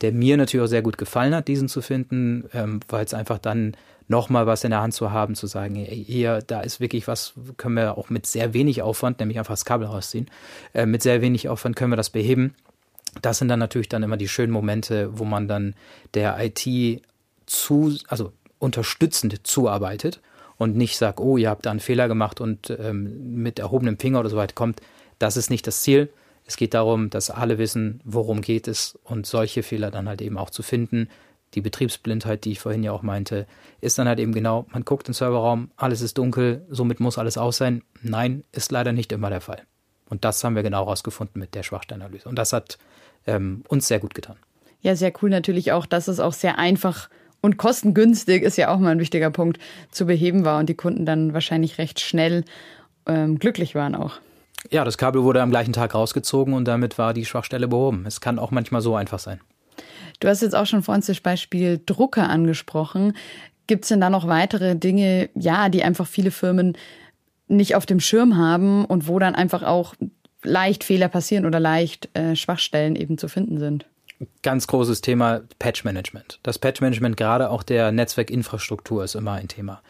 der 0.00 0.12
mir 0.12 0.36
natürlich 0.36 0.64
auch 0.64 0.68
sehr 0.68 0.82
gut 0.82 0.98
gefallen 0.98 1.34
hat, 1.34 1.48
diesen 1.48 1.68
zu 1.68 1.80
finden, 1.80 2.48
ähm, 2.52 2.80
weil 2.88 3.04
es 3.04 3.14
einfach 3.14 3.38
dann 3.38 3.76
nochmal 4.08 4.46
was 4.46 4.64
in 4.64 4.70
der 4.70 4.80
Hand 4.80 4.94
zu 4.94 5.12
haben, 5.12 5.34
zu 5.34 5.46
sagen, 5.46 5.76
hier, 5.76 6.40
da 6.46 6.60
ist 6.60 6.80
wirklich 6.80 7.06
was, 7.06 7.34
können 7.56 7.76
wir 7.76 7.96
auch 7.96 8.10
mit 8.10 8.26
sehr 8.26 8.54
wenig 8.54 8.82
Aufwand, 8.82 9.20
nämlich 9.20 9.38
einfach 9.38 9.52
das 9.52 9.64
Kabel 9.64 9.86
rausziehen, 9.86 10.30
äh, 10.74 10.86
mit 10.86 11.02
sehr 11.02 11.20
wenig 11.20 11.48
Aufwand 11.48 11.76
können 11.76 11.92
wir 11.92 11.96
das 11.96 12.10
beheben. 12.10 12.54
Das 13.22 13.38
sind 13.38 13.48
dann 13.48 13.58
natürlich 13.58 13.88
dann 13.88 14.02
immer 14.02 14.16
die 14.16 14.28
schönen 14.28 14.52
Momente, 14.52 15.18
wo 15.18 15.24
man 15.24 15.48
dann 15.48 15.74
der 16.14 16.36
IT 16.40 17.02
zu, 17.46 17.96
also 18.08 18.32
unterstützend 18.58 19.46
zuarbeitet 19.46 20.20
und 20.56 20.76
nicht 20.76 20.96
sagt, 20.96 21.20
oh, 21.20 21.36
ihr 21.36 21.50
habt 21.50 21.66
da 21.66 21.70
einen 21.70 21.80
Fehler 21.80 22.08
gemacht 22.08 22.40
und 22.40 22.70
ähm, 22.70 23.42
mit 23.42 23.58
erhobenem 23.58 23.98
Finger 23.98 24.20
oder 24.20 24.30
so 24.30 24.36
weiter 24.36 24.54
kommt. 24.54 24.80
Das 25.18 25.36
ist 25.36 25.50
nicht 25.50 25.66
das 25.66 25.82
Ziel. 25.82 26.10
Es 26.44 26.56
geht 26.56 26.74
darum, 26.74 27.10
dass 27.10 27.30
alle 27.30 27.58
wissen, 27.58 28.00
worum 28.04 28.40
geht 28.40 28.68
es 28.68 28.98
und 29.04 29.26
solche 29.26 29.62
Fehler 29.62 29.90
dann 29.90 30.08
halt 30.08 30.22
eben 30.22 30.38
auch 30.38 30.50
zu 30.50 30.62
finden, 30.62 31.08
die 31.54 31.60
Betriebsblindheit, 31.60 32.44
die 32.44 32.52
ich 32.52 32.60
vorhin 32.60 32.82
ja 32.82 32.92
auch 32.92 33.02
meinte, 33.02 33.46
ist 33.80 33.98
dann 33.98 34.08
halt 34.08 34.18
eben 34.18 34.32
genau, 34.32 34.66
man 34.70 34.84
guckt 34.84 35.08
den 35.08 35.14
Serverraum, 35.14 35.70
alles 35.76 36.00
ist 36.00 36.18
dunkel, 36.18 36.66
somit 36.68 37.00
muss 37.00 37.18
alles 37.18 37.38
aus 37.38 37.56
sein. 37.56 37.82
Nein, 38.02 38.44
ist 38.52 38.70
leider 38.70 38.92
nicht 38.92 39.12
immer 39.12 39.30
der 39.30 39.40
Fall. 39.40 39.62
Und 40.08 40.24
das 40.24 40.42
haben 40.44 40.56
wir 40.56 40.62
genau 40.62 40.84
herausgefunden 40.84 41.38
mit 41.38 41.54
der 41.54 41.62
Schwachstellenanalyse. 41.62 42.28
Und 42.28 42.36
das 42.36 42.52
hat 42.52 42.78
ähm, 43.26 43.62
uns 43.68 43.88
sehr 43.88 43.98
gut 43.98 44.14
getan. 44.14 44.36
Ja, 44.80 44.94
sehr 44.94 45.12
cool 45.22 45.30
natürlich 45.30 45.72
auch, 45.72 45.86
dass 45.86 46.08
es 46.08 46.20
auch 46.20 46.32
sehr 46.32 46.58
einfach 46.58 47.08
und 47.40 47.56
kostengünstig 47.56 48.42
ist 48.42 48.56
ja 48.56 48.72
auch 48.74 48.78
mal 48.78 48.90
ein 48.90 49.00
wichtiger 49.00 49.30
Punkt 49.30 49.58
zu 49.90 50.06
beheben 50.06 50.44
war 50.44 50.58
und 50.58 50.68
die 50.68 50.74
Kunden 50.74 51.06
dann 51.06 51.34
wahrscheinlich 51.34 51.78
recht 51.78 52.00
schnell 52.00 52.44
ähm, 53.06 53.38
glücklich 53.38 53.74
waren 53.74 53.94
auch. 53.94 54.14
Ja, 54.70 54.84
das 54.84 54.98
Kabel 54.98 55.22
wurde 55.22 55.40
am 55.40 55.50
gleichen 55.50 55.72
Tag 55.72 55.94
rausgezogen 55.94 56.52
und 56.52 56.66
damit 56.66 56.98
war 56.98 57.14
die 57.14 57.24
Schwachstelle 57.24 57.68
behoben. 57.68 58.04
Es 58.06 58.20
kann 58.20 58.40
auch 58.40 58.50
manchmal 58.50 58.80
so 58.80 58.96
einfach 58.96 59.20
sein. 59.20 59.40
Du 60.20 60.28
hast 60.28 60.42
jetzt 60.42 60.54
auch 60.54 60.66
schon 60.66 60.82
vor 60.82 60.94
uns 60.94 61.06
das 61.06 61.20
Beispiel 61.20 61.80
Drucker 61.84 62.28
angesprochen. 62.28 63.14
Gibt 63.66 63.84
es 63.84 63.88
denn 63.88 64.00
da 64.00 64.10
noch 64.10 64.26
weitere 64.26 64.74
Dinge, 64.76 65.28
ja, 65.34 65.68
die 65.68 65.84
einfach 65.84 66.06
viele 66.06 66.30
Firmen 66.30 66.76
nicht 67.46 67.74
auf 67.74 67.86
dem 67.86 68.00
Schirm 68.00 68.36
haben 68.36 68.84
und 68.84 69.08
wo 69.08 69.18
dann 69.18 69.34
einfach 69.34 69.62
auch 69.62 69.94
leicht 70.42 70.84
Fehler 70.84 71.08
passieren 71.08 71.46
oder 71.46 71.60
leicht 71.60 72.08
äh, 72.16 72.36
Schwachstellen 72.36 72.96
eben 72.96 73.18
zu 73.18 73.28
finden 73.28 73.58
sind? 73.58 73.86
Ganz 74.42 74.66
großes 74.66 75.00
Thema 75.00 75.42
Patch 75.60 75.84
Management. 75.84 76.40
Das 76.42 76.58
Patch 76.58 76.80
Management 76.80 77.16
gerade 77.16 77.50
auch 77.50 77.62
der 77.62 77.92
Netzwerkinfrastruktur 77.92 79.04
ist 79.04 79.14
immer 79.14 79.32
ein 79.32 79.46
Thema. 79.46 79.80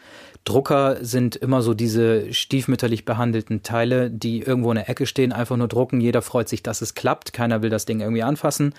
Drucker 0.45 1.03
sind 1.03 1.35
immer 1.35 1.63
so 1.63 1.73
diese 1.73 2.31
stiefmütterlich 2.31 3.05
behandelten 3.05 3.63
Teile, 3.63 4.11
die 4.11 4.41
irgendwo 4.41 4.71
in 4.71 4.75
der 4.75 4.89
Ecke 4.89 5.07
stehen, 5.07 5.33
einfach 5.33 5.57
nur 5.57 5.67
drucken. 5.67 5.99
Jeder 5.99 6.21
freut 6.21 6.47
sich, 6.47 6.61
dass 6.61 6.81
es 6.81 6.93
klappt. 6.93 7.33
Keiner 7.33 7.63
will 7.63 7.71
das 7.71 7.85
Ding 7.85 8.01
irgendwie 8.01 8.23
anfassen. 8.23 8.73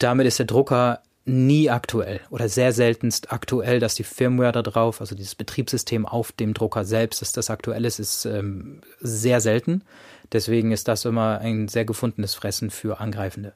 Damit 0.00 0.26
ist 0.26 0.38
der 0.38 0.46
Drucker 0.46 1.02
nie 1.26 1.70
aktuell 1.70 2.20
oder 2.30 2.48
sehr 2.48 2.72
seltenst 2.72 3.32
aktuell, 3.32 3.78
dass 3.78 3.94
die 3.94 4.02
Firmware 4.02 4.52
da 4.52 4.62
drauf, 4.62 5.00
also 5.00 5.14
dieses 5.14 5.34
Betriebssystem 5.34 6.06
auf 6.06 6.32
dem 6.32 6.54
Drucker 6.54 6.84
selbst, 6.84 7.20
dass 7.20 7.32
das 7.32 7.50
aktuell 7.50 7.84
ist, 7.84 8.00
ist 8.00 8.24
ähm, 8.24 8.80
sehr 9.00 9.40
selten. 9.40 9.82
Deswegen 10.32 10.72
ist 10.72 10.88
das 10.88 11.04
immer 11.04 11.38
ein 11.38 11.68
sehr 11.68 11.84
gefundenes 11.84 12.34
Fressen 12.34 12.70
für 12.70 13.00
Angreifende. 13.00 13.52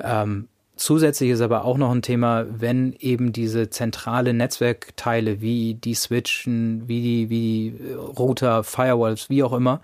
Ähm, 0.00 0.48
zusätzlich 0.74 1.30
ist 1.30 1.40
aber 1.40 1.64
auch 1.64 1.78
noch 1.78 1.92
ein 1.92 2.02
Thema, 2.02 2.46
wenn 2.48 2.94
eben 2.98 3.32
diese 3.32 3.70
zentrale 3.70 4.34
Netzwerkteile 4.34 5.40
wie 5.40 5.74
die 5.74 5.94
Switchen, 5.94 6.88
wie 6.88 7.00
die, 7.00 7.30
wie 7.30 7.70
die 7.78 7.92
Router, 7.92 8.64
Firewalls, 8.64 9.30
wie 9.30 9.44
auch 9.44 9.52
immer, 9.52 9.80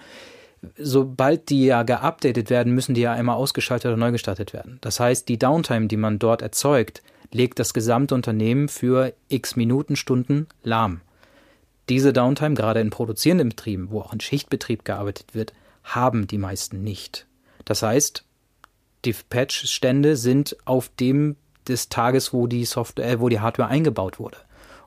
sobald 0.77 1.49
die 1.49 1.67
ja 1.67 1.83
geupdatet 1.83 2.51
werden, 2.51 2.75
müssen 2.75 2.95
die 2.95 3.01
ja 3.01 3.13
einmal 3.13 3.37
ausgeschaltet 3.37 3.87
oder 3.87 3.97
neu 3.97 4.13
gestartet 4.13 4.53
werden. 4.53 4.79
Das 4.81 5.01
heißt, 5.01 5.29
die 5.29 5.39
Downtime, 5.39 5.87
die 5.87 5.97
man 5.97 6.19
dort 6.19 6.43
erzeugt, 6.43 7.03
legt 7.33 7.59
das 7.59 7.75
gesamte 7.75 8.15
Unternehmen 8.15 8.69
für 8.69 9.15
x 9.29 9.57
Minuten, 9.57 9.97
Stunden 9.97 10.49
lahm. 10.63 11.01
Diese 11.89 12.13
Downtime, 12.13 12.55
gerade 12.55 12.81
in 12.81 12.91
produzierenden 12.91 13.49
Betrieben, 13.49 13.91
wo 13.91 14.01
auch 14.01 14.13
in 14.13 14.21
Schichtbetrieb 14.21 14.85
gearbeitet 14.85 15.35
wird, 15.35 15.53
haben 15.83 16.27
die 16.27 16.39
meisten 16.39 16.83
nicht. 16.83 17.27
Das 17.65 17.83
heißt, 17.83 18.25
die 19.05 19.15
Patch-Stände 19.15 20.17
sind 20.17 20.57
auf 20.67 20.91
dem 21.01 21.37
des 21.67 21.89
Tages, 21.89 22.33
wo 22.33 22.47
die 22.47 22.65
Software, 22.65 23.21
wo 23.21 23.29
die 23.29 23.41
Hardware 23.41 23.69
eingebaut 23.69 24.19
wurde. 24.19 24.39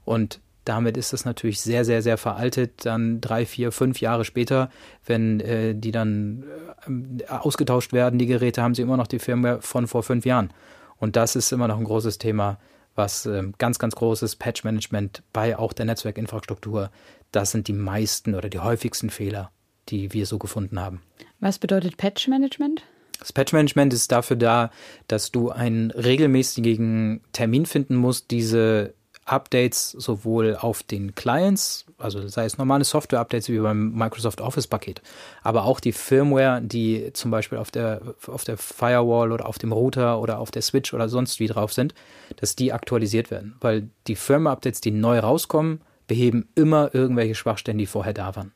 Und 0.05 0.39
damit 0.65 0.97
ist 0.97 1.13
das 1.13 1.25
natürlich 1.25 1.61
sehr, 1.61 1.85
sehr, 1.85 2.01
sehr 2.01 2.17
veraltet. 2.17 2.85
Dann 2.85 3.19
drei, 3.21 3.45
vier, 3.45 3.71
fünf 3.71 3.99
Jahre 4.01 4.25
später, 4.25 4.69
wenn 5.05 5.39
äh, 5.39 5.75
die 5.75 5.91
dann 5.91 6.43
äh, 6.87 7.27
ausgetauscht 7.27 7.93
werden, 7.93 8.19
die 8.19 8.25
Geräte, 8.25 8.61
haben 8.61 8.75
sie 8.75 8.81
immer 8.81 8.97
noch 8.97 9.07
die 9.07 9.19
Firmware 9.19 9.61
von 9.61 9.87
vor 9.87 10.03
fünf 10.03 10.25
Jahren. 10.25 10.51
Und 10.97 11.15
das 11.15 11.35
ist 11.35 11.51
immer 11.51 11.67
noch 11.67 11.77
ein 11.77 11.83
großes 11.83 12.17
Thema, 12.17 12.59
was 12.95 13.25
äh, 13.25 13.43
ganz, 13.57 13.79
ganz 13.79 13.95
großes 13.95 14.37
Patch-Management 14.37 15.23
bei 15.33 15.57
auch 15.57 15.73
der 15.73 15.85
Netzwerkinfrastruktur. 15.85 16.91
Das 17.31 17.51
sind 17.51 17.67
die 17.67 17.73
meisten 17.73 18.35
oder 18.35 18.49
die 18.49 18.59
häufigsten 18.59 19.09
Fehler, 19.09 19.51
die 19.89 20.13
wir 20.13 20.25
so 20.25 20.37
gefunden 20.37 20.79
haben. 20.79 21.01
Was 21.39 21.59
bedeutet 21.59 21.97
Patch-Management? 21.97 22.83
Das 23.19 23.33
Patch-Management 23.33 23.93
ist 23.93 24.11
dafür 24.11 24.37
da, 24.37 24.71
dass 25.07 25.31
du 25.31 25.49
einen 25.49 25.91
regelmäßigen 25.91 27.21
Termin 27.31 27.65
finden 27.65 27.95
musst, 27.95 28.31
diese 28.31 28.93
Updates 29.25 29.91
sowohl 29.91 30.55
auf 30.55 30.83
den 30.83 31.15
Clients, 31.15 31.85
also 31.97 32.27
sei 32.27 32.45
es 32.45 32.57
normale 32.57 32.83
Software-Updates 32.83 33.49
wie 33.49 33.59
beim 33.59 33.93
Microsoft 33.93 34.41
Office-Paket, 34.41 35.01
aber 35.41 35.63
auch 35.63 35.79
die 35.79 35.93
Firmware, 35.93 36.61
die 36.61 37.11
zum 37.13 37.31
Beispiel 37.31 37.57
auf 37.57 37.71
der, 37.71 38.01
auf 38.27 38.43
der 38.43 38.57
Firewall 38.57 39.31
oder 39.31 39.47
auf 39.47 39.57
dem 39.57 39.71
Router 39.71 40.19
oder 40.19 40.39
auf 40.39 40.51
der 40.51 40.61
Switch 40.61 40.93
oder 40.93 41.09
sonst 41.09 41.39
wie 41.39 41.47
drauf 41.47 41.71
sind, 41.71 41.93
dass 42.37 42.55
die 42.55 42.73
aktualisiert 42.73 43.31
werden. 43.31 43.55
Weil 43.61 43.89
die 44.07 44.15
Firmware-Updates, 44.15 44.81
die 44.81 44.91
neu 44.91 45.19
rauskommen, 45.19 45.81
beheben 46.07 46.49
immer 46.55 46.93
irgendwelche 46.93 47.35
Schwachstellen, 47.35 47.77
die 47.77 47.85
vorher 47.85 48.13
da 48.13 48.35
waren. 48.35 48.51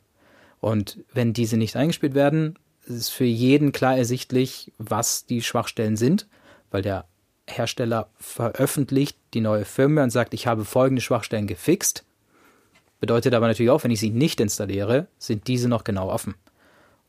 Und 0.60 0.99
wenn 1.13 1.34
diese 1.34 1.58
nicht 1.58 1.75
eingespielt 1.75 2.13
werden, 2.13 2.58
ist 2.86 3.10
für 3.10 3.25
jeden 3.25 3.71
klar 3.71 3.97
ersichtlich, 3.97 4.71
was 4.77 5.25
die 5.25 5.41
Schwachstellen 5.41 5.97
sind, 5.97 6.27
weil 6.71 6.82
der 6.82 7.06
Hersteller 7.47 8.10
veröffentlicht 8.17 9.17
die 9.38 9.41
neue 9.41 9.65
Firmware 9.65 10.04
und 10.04 10.10
sagt, 10.10 10.34
ich 10.34 10.47
habe 10.47 10.65
folgende 10.65 11.02
Schwachstellen 11.02 11.47
gefixt. 11.47 12.04
Bedeutet 13.00 13.34
aber 13.34 13.47
natürlich 13.47 13.69
auch, 13.69 13.84
wenn 13.84 13.91
ich 13.91 14.00
sie 14.00 14.10
nicht 14.10 14.39
installiere, 14.39 15.08
sind 15.19 15.47
diese 15.47 15.69
noch 15.69 15.84
genau 15.84 16.10
offen. 16.10 16.36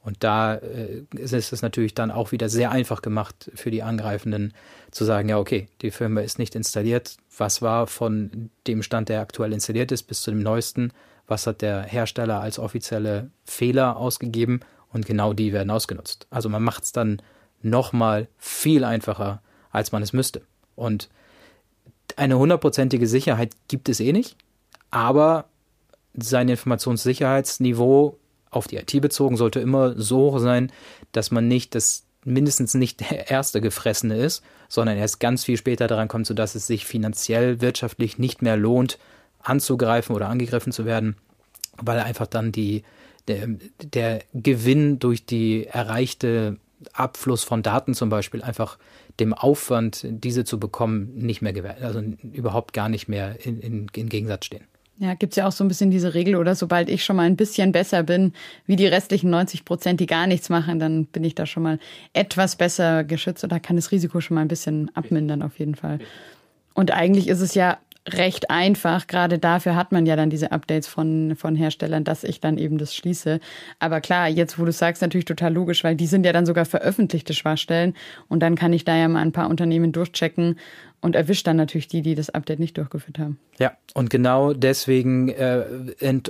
Und 0.01 0.23
da 0.25 0.55
äh, 0.55 1.03
ist 1.17 1.33
es 1.33 1.63
natürlich 1.63 1.95
dann 1.95 2.11
auch 2.11 2.33
wieder 2.33 2.49
sehr 2.49 2.71
einfach 2.71 3.03
gemacht 3.03 3.51
für 3.55 3.71
die 3.71 3.83
Angreifenden 3.83 4.55
zu 4.91 5.05
sagen, 5.05 5.29
ja, 5.29 5.39
okay, 5.39 5.69
die 5.83 5.91
Firmware 5.91 6.25
ist 6.25 6.39
nicht 6.39 6.55
installiert. 6.55 7.17
Was 7.37 7.63
war 7.63 7.87
von 7.87 8.51
dem 8.67 8.83
Stand, 8.83 9.09
der 9.09 9.21
aktuell 9.21 9.53
installiert 9.53 9.93
ist, 9.93 10.05
bis 10.05 10.23
zu 10.23 10.31
dem 10.31 10.41
neuesten? 10.41 10.93
Was 11.27 11.47
hat 11.47 11.63
der 11.63 11.83
Hersteller 11.83 12.41
als 12.41 12.59
offizielle 12.59 13.31
Fehler 13.45 13.97
ausgegeben? 13.97 14.61
Und 14.91 15.05
genau 15.05 15.35
die 15.35 15.53
werden 15.53 15.71
ausgenutzt. 15.71 16.27
Also 16.31 16.49
man 16.49 16.63
macht 16.63 16.85
es 16.85 16.93
dann 16.93 17.21
nochmal 17.61 18.29
viel 18.39 18.85
einfacher, 18.85 19.43
als 19.71 19.93
man 19.93 20.03
es 20.03 20.15
müsste. 20.15 20.43
Und 20.75 21.11
eine 22.17 22.39
hundertprozentige 22.39 23.07
Sicherheit 23.07 23.53
gibt 23.69 23.89
es 23.89 24.01
eh 24.01 24.13
nicht, 24.13 24.37
aber 24.91 25.47
sein 26.15 26.49
Informationssicherheitsniveau 26.49 28.17
auf 28.51 28.67
die 28.67 28.77
IT 28.77 29.01
bezogen 29.01 29.37
sollte 29.37 29.61
immer 29.61 29.99
so 30.01 30.33
hoch 30.33 30.39
sein, 30.39 30.73
dass 31.13 31.31
man 31.31 31.49
nicht 31.49 31.75
das 31.75 32.05
mindestens 32.25 32.75
nicht 32.75 33.01
der 33.01 33.31
erste 33.31 33.61
Gefressene 33.61 34.17
ist, 34.17 34.43
sondern 34.69 34.99
erst 34.99 35.21
ganz 35.21 35.45
viel 35.45 35.57
später 35.57 35.87
daran 35.87 36.09
kommt, 36.09 36.27
sodass 36.27 36.55
es 36.55 36.67
sich 36.67 36.85
finanziell, 36.85 37.61
wirtschaftlich 37.61 38.19
nicht 38.19 38.43
mehr 38.43 38.57
lohnt, 38.57 38.99
anzugreifen 39.43 40.15
oder 40.15 40.29
angegriffen 40.29 40.73
zu 40.73 40.85
werden, 40.85 41.17
weil 41.77 42.01
einfach 42.01 42.27
dann 42.27 42.53
die, 42.53 42.83
der, 43.29 43.49
der 43.83 44.21
Gewinn 44.35 44.99
durch 44.99 45.27
die 45.27 45.67
erreichte 45.67 46.57
Abfluss 46.93 47.45
von 47.45 47.63
Daten 47.63 47.95
zum 47.95 48.09
Beispiel 48.09 48.43
einfach 48.43 48.79
dem 49.21 49.35
Aufwand, 49.35 50.07
diese 50.09 50.45
zu 50.45 50.61
bekommen, 50.61 51.13
nicht 51.15 51.43
mehr 51.43 51.53
gewährt, 51.53 51.83
also 51.83 52.01
überhaupt 52.33 52.73
gar 52.73 52.89
nicht 52.89 53.09
mehr 53.09 53.37
in, 53.45 53.61
in, 53.61 53.87
in 53.95 54.09
Gegensatz 54.09 54.47
stehen. 54.47 54.65
Ja, 55.01 55.15
gibt's 55.15 55.37
ja 55.37 55.47
auch 55.47 55.53
so 55.53 55.63
ein 55.63 55.69
bisschen 55.69 55.93
diese 55.93 56.15
Regel, 56.15 56.35
oder 56.35 56.57
sobald 56.57 56.89
ich 56.89 57.05
schon 57.05 57.15
mal 57.15 57.23
ein 57.23 57.37
bisschen 57.37 57.71
besser 57.71 58.03
bin, 58.03 58.33
wie 58.67 58.75
die 58.75 58.87
restlichen 58.87 59.31
90 59.31 59.65
Prozent, 59.65 60.01
die 60.01 60.07
gar 60.07 60.27
nichts 60.27 60.49
machen, 60.49 60.81
dann 60.81 61.07
bin 61.07 61.23
ich 61.23 61.37
da 61.37 61.47
schon 61.47 61.63
mal 61.63 61.79
etwas 62.15 62.57
besser 62.57 63.05
geschützt 63.05 63.45
oder 63.45 63.61
kann 63.61 63.77
das 63.77 63.93
Risiko 63.93 64.21
schon 64.21 64.35
mal 64.35 64.41
ein 64.41 64.49
bisschen 64.49 64.91
abmindern 64.97 65.43
auf 65.43 65.59
jeden 65.61 65.77
Fall. 65.77 66.01
Und 66.75 66.91
eigentlich 66.91 67.29
ist 67.29 67.41
es 67.41 67.55
ja 67.55 67.79
recht 68.17 68.51
einfach. 68.51 69.07
Gerade 69.07 69.39
dafür 69.39 69.77
hat 69.77 69.93
man 69.93 70.07
ja 70.07 70.17
dann 70.17 70.31
diese 70.31 70.53
Updates 70.53 70.87
von, 70.87 71.37
von 71.37 71.55
Herstellern, 71.57 72.05
dass 72.05 72.25
ich 72.25 72.41
dann 72.41 72.59
eben 72.59 72.79
das 72.79 72.95
schließe. 72.95 73.41
Aber 73.79 74.01
klar, 74.01 74.29
jetzt 74.29 74.59
wo 74.59 74.65
du 74.65 74.73
sagst, 74.73 75.03
natürlich 75.03 75.25
total 75.25 75.53
logisch, 75.53 75.85
weil 75.85 75.97
die 75.97 76.07
sind 76.07 76.25
ja 76.25 76.33
dann 76.33 76.47
sogar 76.47 76.65
veröffentlichte 76.65 77.35
Schwachstellen 77.35 77.95
und 78.29 78.41
dann 78.41 78.57
kann 78.57 78.73
ich 78.73 78.85
da 78.85 78.97
ja 78.97 79.09
mal 79.09 79.21
ein 79.21 79.33
paar 79.33 79.51
Unternehmen 79.51 79.93
durchchecken 79.93 80.57
und 81.01 81.15
erwischt 81.15 81.47
dann 81.47 81.57
natürlich 81.57 81.89
die, 81.89 82.03
die 82.03 82.15
das 82.15 82.31
Update 82.31 82.59
nicht 82.59 82.77
durchgeführt 82.77 83.19
haben. 83.19 83.39
Ja, 83.59 83.73
und 83.95 84.11
genau 84.11 84.53
deswegen 84.53 85.29
äh, 85.29 85.65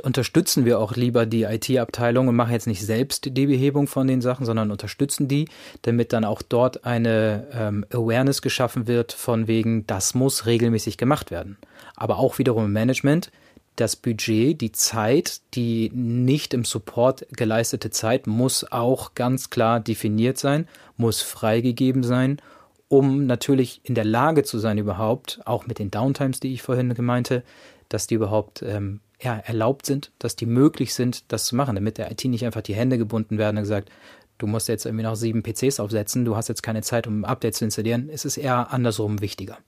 unterstützen 0.03 0.65
wir 0.65 0.79
auch 0.79 0.95
lieber 0.95 1.27
die 1.27 1.45
IT-Abteilung 1.45 2.29
und 2.29 2.37
machen 2.37 2.53
jetzt 2.53 2.67
nicht 2.67 2.85
selbst 2.85 3.31
die 3.37 3.47
Behebung 3.47 3.87
von 3.87 4.07
den 4.07 4.21
Sachen, 4.21 4.45
sondern 4.45 4.71
unterstützen 4.71 5.27
die, 5.27 5.49
damit 5.83 6.13
dann 6.13 6.25
auch 6.25 6.43
dort 6.43 6.85
eine 6.85 7.47
ähm, 7.53 7.87
Awareness 7.91 8.43
geschaffen 8.43 8.87
wird 8.87 9.13
von 9.13 9.47
wegen, 9.47 9.87
das 9.87 10.15
muss 10.15 10.47
regelmäßig 10.47 10.99
gemacht 10.99 11.31
werden. 11.31 11.57
Aber 11.97 12.19
auch 12.19 12.39
wiederum 12.39 12.67
im 12.67 12.73
Management, 12.73 13.31
das 13.77 13.97
Budget, 13.97 14.61
die 14.61 14.73
Zeit, 14.73 15.41
die 15.55 15.91
nicht 15.95 16.53
im 16.53 16.65
Support 16.65 17.27
geleistete 17.31 17.91
Zeit 17.91 18.27
muss 18.27 18.71
auch 18.71 19.15
ganz 19.15 19.51
klar 19.51 19.81
definiert 19.81 20.37
sein, 20.37 20.67
muss 20.97 21.23
freigegeben 21.23 22.03
sein 22.03 22.41
um 22.89 23.27
natürlich 23.27 23.81
in 23.85 23.95
der 23.95 24.05
Lage 24.05 24.45
zu 24.45 24.59
sein, 24.59 24.79
überhaupt, 24.79 25.41
auch 25.45 25.67
mit 25.67 25.79
den 25.79 25.91
Downtimes, 25.91 26.41
die 26.41 26.53
ich 26.53 26.63
vorhin 26.63 26.95
gemeinte, 26.95 27.43
dass 27.89 28.07
die 28.07 28.15
überhaupt 28.15 28.63
ähm, 28.63 29.01
ja, 29.21 29.37
erlaubt 29.37 29.87
sind, 29.87 30.11
dass 30.19 30.37
die 30.37 30.47
möglich 30.47 30.95
sind, 30.95 31.31
das 31.33 31.47
zu 31.47 31.57
machen, 31.57 31.75
damit 31.75 31.99
der 31.99 32.11
IT 32.11 32.25
nicht 32.25 32.45
einfach 32.45 32.63
die 32.63 32.75
Hände 32.75 32.99
gebunden 32.99 33.39
werden 33.39 33.57
und 33.57 33.65
gesagt, 33.65 33.91
du 34.39 34.47
musst 34.47 34.69
jetzt 34.69 34.87
irgendwie 34.87 35.05
noch 35.05 35.17
sieben 35.17 35.43
PCs 35.43 35.81
aufsetzen, 35.81 36.25
du 36.25 36.37
hast 36.37 36.49
jetzt 36.49 36.63
keine 36.63 36.83
Zeit, 36.83 37.07
um 37.07 37.25
Updates 37.25 37.59
zu 37.59 37.65
installieren. 37.65 38.09
Es 38.13 38.25
ist 38.25 38.37
eher 38.37 38.73
andersrum 38.73 39.21
wichtiger. 39.21 39.59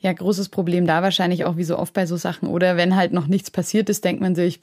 Ja, 0.00 0.12
großes 0.12 0.48
Problem 0.48 0.86
da 0.86 1.02
wahrscheinlich 1.02 1.44
auch 1.44 1.56
wie 1.56 1.64
so 1.64 1.76
oft 1.76 1.92
bei 1.92 2.06
so 2.06 2.16
Sachen. 2.16 2.48
Oder 2.48 2.76
wenn 2.76 2.94
halt 2.94 3.12
noch 3.12 3.26
nichts 3.26 3.50
passiert 3.50 3.88
ist, 3.88 4.04
denkt 4.04 4.22
man 4.22 4.36
sich, 4.36 4.60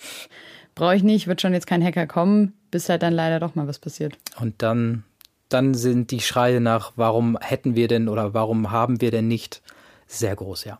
brauche 0.75 0.95
ich 0.95 1.03
nicht, 1.03 1.27
wird 1.27 1.41
schon 1.41 1.53
jetzt 1.53 1.67
kein 1.67 1.83
Hacker 1.83 2.07
kommen, 2.07 2.53
bis 2.71 2.87
halt 2.87 3.03
dann 3.03 3.13
leider 3.13 3.41
doch 3.41 3.53
mal 3.53 3.67
was 3.67 3.79
passiert. 3.79 4.17
Und 4.39 4.61
dann 4.61 5.03
dann 5.49 5.73
sind 5.73 6.11
die 6.11 6.21
Schreie 6.21 6.59
nach, 6.59 6.93
warum 6.95 7.37
hätten 7.39 7.75
wir 7.75 7.87
denn 7.87 8.09
oder 8.09 8.33
warum 8.33 8.71
haben 8.71 9.01
wir 9.01 9.11
denn 9.11 9.27
nicht, 9.27 9.61
sehr 10.07 10.35
groß, 10.35 10.65
ja. 10.65 10.79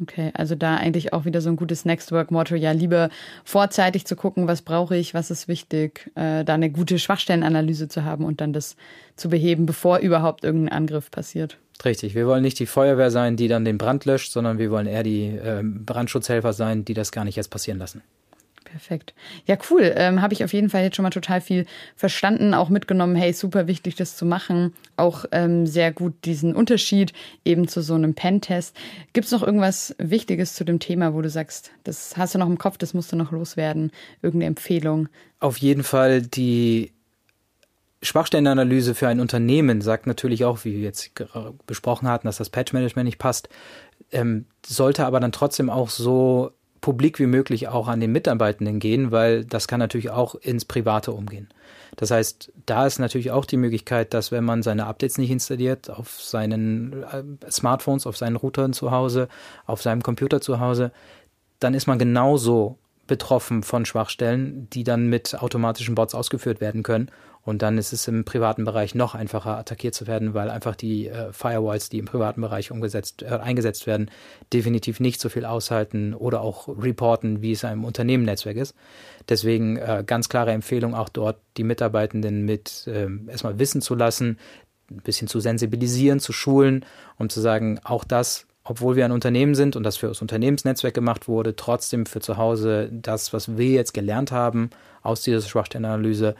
Okay, 0.00 0.30
also 0.34 0.54
da 0.54 0.76
eigentlich 0.76 1.12
auch 1.12 1.24
wieder 1.24 1.40
so 1.40 1.48
ein 1.48 1.56
gutes 1.56 1.84
Next 1.84 2.12
Work 2.12 2.30
Motto. 2.30 2.54
Ja, 2.54 2.70
lieber 2.70 3.10
vorzeitig 3.44 4.06
zu 4.06 4.14
gucken, 4.14 4.46
was 4.46 4.62
brauche 4.62 4.96
ich, 4.96 5.12
was 5.12 5.32
ist 5.32 5.48
wichtig, 5.48 6.10
äh, 6.14 6.44
da 6.44 6.54
eine 6.54 6.70
gute 6.70 7.00
Schwachstellenanalyse 7.00 7.88
zu 7.88 8.04
haben 8.04 8.24
und 8.24 8.40
dann 8.40 8.52
das 8.52 8.76
zu 9.16 9.28
beheben, 9.28 9.66
bevor 9.66 9.98
überhaupt 9.98 10.44
irgendein 10.44 10.72
Angriff 10.72 11.10
passiert. 11.10 11.58
Richtig, 11.84 12.14
wir 12.14 12.26
wollen 12.26 12.42
nicht 12.42 12.58
die 12.60 12.66
Feuerwehr 12.66 13.10
sein, 13.10 13.36
die 13.36 13.48
dann 13.48 13.64
den 13.64 13.78
Brand 13.78 14.04
löscht, 14.04 14.30
sondern 14.30 14.58
wir 14.58 14.70
wollen 14.70 14.86
eher 14.86 15.02
die 15.02 15.26
äh, 15.26 15.62
Brandschutzhelfer 15.64 16.52
sein, 16.52 16.84
die 16.84 16.94
das 16.94 17.10
gar 17.10 17.24
nicht 17.24 17.36
erst 17.36 17.50
passieren 17.50 17.78
lassen. 17.78 18.02
Perfekt. 18.70 19.14
Ja, 19.46 19.56
cool. 19.70 19.92
Ähm, 19.96 20.20
Habe 20.20 20.34
ich 20.34 20.44
auf 20.44 20.52
jeden 20.52 20.68
Fall 20.68 20.82
jetzt 20.82 20.96
schon 20.96 21.02
mal 21.02 21.10
total 21.10 21.40
viel 21.40 21.66
verstanden, 21.96 22.54
auch 22.54 22.68
mitgenommen. 22.68 23.16
Hey, 23.16 23.32
super 23.32 23.66
wichtig, 23.66 23.94
das 23.94 24.16
zu 24.16 24.26
machen. 24.26 24.74
Auch 24.96 25.24
ähm, 25.32 25.66
sehr 25.66 25.90
gut 25.92 26.14
diesen 26.24 26.54
Unterschied 26.54 27.12
eben 27.44 27.66
zu 27.66 27.80
so 27.80 27.94
einem 27.94 28.14
Pen-Test. 28.14 28.76
Gibt 29.12 29.26
es 29.26 29.32
noch 29.32 29.42
irgendwas 29.42 29.94
Wichtiges 29.98 30.54
zu 30.54 30.64
dem 30.64 30.80
Thema, 30.80 31.14
wo 31.14 31.22
du 31.22 31.30
sagst, 31.30 31.70
das 31.84 32.16
hast 32.16 32.34
du 32.34 32.38
noch 32.38 32.46
im 32.46 32.58
Kopf, 32.58 32.76
das 32.78 32.94
musst 32.94 33.10
du 33.10 33.16
noch 33.16 33.32
loswerden? 33.32 33.90
Irgendeine 34.22 34.48
Empfehlung? 34.48 35.08
Auf 35.40 35.56
jeden 35.58 35.82
Fall 35.82 36.22
die 36.22 36.92
Schwachstellenanalyse 38.02 38.94
für 38.94 39.08
ein 39.08 39.18
Unternehmen 39.18 39.80
sagt 39.80 40.06
natürlich 40.06 40.44
auch, 40.44 40.64
wie 40.64 40.74
wir 40.74 40.82
jetzt 40.82 41.10
besprochen 41.66 42.08
hatten, 42.08 42.28
dass 42.28 42.36
das 42.36 42.50
Patch-Management 42.50 43.06
nicht 43.06 43.18
passt, 43.18 43.48
ähm, 44.12 44.46
sollte 44.64 45.06
aber 45.06 45.20
dann 45.20 45.32
trotzdem 45.32 45.68
auch 45.70 45.90
so 45.90 46.52
publik 46.80 47.18
wie 47.18 47.26
möglich 47.26 47.68
auch 47.68 47.88
an 47.88 48.00
den 48.00 48.12
Mitarbeitenden 48.12 48.78
gehen, 48.78 49.10
weil 49.10 49.44
das 49.44 49.68
kann 49.68 49.80
natürlich 49.80 50.10
auch 50.10 50.34
ins 50.34 50.64
Private 50.64 51.12
umgehen. 51.12 51.48
Das 51.96 52.10
heißt, 52.10 52.52
da 52.66 52.86
ist 52.86 52.98
natürlich 52.98 53.30
auch 53.30 53.44
die 53.44 53.56
Möglichkeit, 53.56 54.14
dass 54.14 54.30
wenn 54.30 54.44
man 54.44 54.62
seine 54.62 54.86
Updates 54.86 55.18
nicht 55.18 55.30
installiert 55.30 55.90
auf 55.90 56.20
seinen 56.20 57.02
äh, 57.02 57.50
Smartphones, 57.50 58.06
auf 58.06 58.16
seinen 58.16 58.36
Routern 58.36 58.72
zu 58.72 58.90
Hause, 58.90 59.28
auf 59.66 59.82
seinem 59.82 60.02
Computer 60.02 60.40
zu 60.40 60.60
Hause, 60.60 60.92
dann 61.58 61.74
ist 61.74 61.86
man 61.86 61.98
genauso 61.98 62.78
betroffen 63.08 63.64
von 63.64 63.84
Schwachstellen, 63.84 64.70
die 64.70 64.84
dann 64.84 65.08
mit 65.08 65.34
automatischen 65.42 65.96
Bots 65.96 66.14
ausgeführt 66.14 66.60
werden 66.60 66.84
können 66.84 67.10
und 67.48 67.62
dann 67.62 67.78
ist 67.78 67.94
es 67.94 68.06
im 68.08 68.26
privaten 68.26 68.66
Bereich 68.66 68.94
noch 68.94 69.14
einfacher 69.14 69.56
attackiert 69.56 69.94
zu 69.94 70.06
werden, 70.06 70.34
weil 70.34 70.50
einfach 70.50 70.76
die 70.76 71.08
äh, 71.08 71.32
Firewalls, 71.32 71.88
die 71.88 71.98
im 71.98 72.04
privaten 72.04 72.42
Bereich 72.42 72.70
umgesetzt, 72.70 73.22
äh, 73.22 73.28
eingesetzt 73.28 73.86
werden, 73.86 74.10
definitiv 74.52 75.00
nicht 75.00 75.18
so 75.18 75.30
viel 75.30 75.46
aushalten 75.46 76.12
oder 76.12 76.42
auch 76.42 76.68
reporten, 76.68 77.40
wie 77.40 77.52
es 77.52 77.64
einem 77.64 77.84
Unternehmennetzwerk 77.84 78.58
ist. 78.58 78.74
Deswegen 79.30 79.78
äh, 79.78 80.04
ganz 80.06 80.28
klare 80.28 80.52
Empfehlung 80.52 80.94
auch 80.94 81.08
dort, 81.08 81.38
die 81.56 81.64
Mitarbeitenden 81.64 82.44
mit 82.44 82.86
ähm, 82.86 83.30
erstmal 83.30 83.58
wissen 83.58 83.80
zu 83.80 83.94
lassen, 83.94 84.38
ein 84.90 85.00
bisschen 85.00 85.28
zu 85.28 85.40
sensibilisieren, 85.40 86.20
zu 86.20 86.34
schulen, 86.34 86.84
um 87.16 87.30
zu 87.30 87.40
sagen, 87.40 87.80
auch 87.84 88.04
das 88.04 88.47
obwohl 88.68 88.96
wir 88.96 89.06
ein 89.06 89.12
Unternehmen 89.12 89.54
sind 89.54 89.76
und 89.76 89.82
das 89.82 89.96
für 89.96 90.08
das 90.08 90.20
Unternehmensnetzwerk 90.20 90.92
gemacht 90.92 91.26
wurde, 91.26 91.56
trotzdem 91.56 92.04
für 92.04 92.20
zu 92.20 92.36
Hause 92.36 92.90
das, 92.92 93.32
was 93.32 93.56
wir 93.56 93.70
jetzt 93.70 93.94
gelernt 93.94 94.30
haben 94.30 94.68
aus 95.02 95.22
dieser 95.22 95.40
Schwachstellenanalyse, 95.40 96.34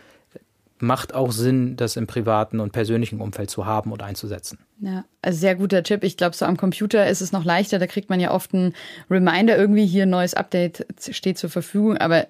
macht 0.79 1.15
auch 1.15 1.33
Sinn, 1.33 1.77
das 1.77 1.97
im 1.97 2.07
privaten 2.07 2.61
und 2.61 2.73
persönlichen 2.73 3.21
Umfeld 3.21 3.49
zu 3.49 3.65
haben 3.65 3.93
und 3.93 4.03
einzusetzen. 4.03 4.59
Ja, 4.79 5.07
also 5.23 5.39
sehr 5.39 5.55
guter 5.55 5.83
Tipp. 5.83 6.05
Ich 6.05 6.19
glaube, 6.19 6.37
so 6.37 6.45
am 6.45 6.59
Computer 6.59 7.09
ist 7.09 7.23
es 7.23 7.33
noch 7.33 7.45
leichter. 7.45 7.79
Da 7.79 7.87
kriegt 7.87 8.11
man 8.11 8.21
ja 8.21 8.31
oft 8.31 8.53
einen 8.53 8.75
Reminder 9.11 9.57
irgendwie, 9.57 9.87
hier 9.87 10.05
neues 10.05 10.35
Update 10.35 10.87
steht 11.11 11.39
zur 11.39 11.51
Verfügung. 11.51 11.97
Aber 11.97 12.27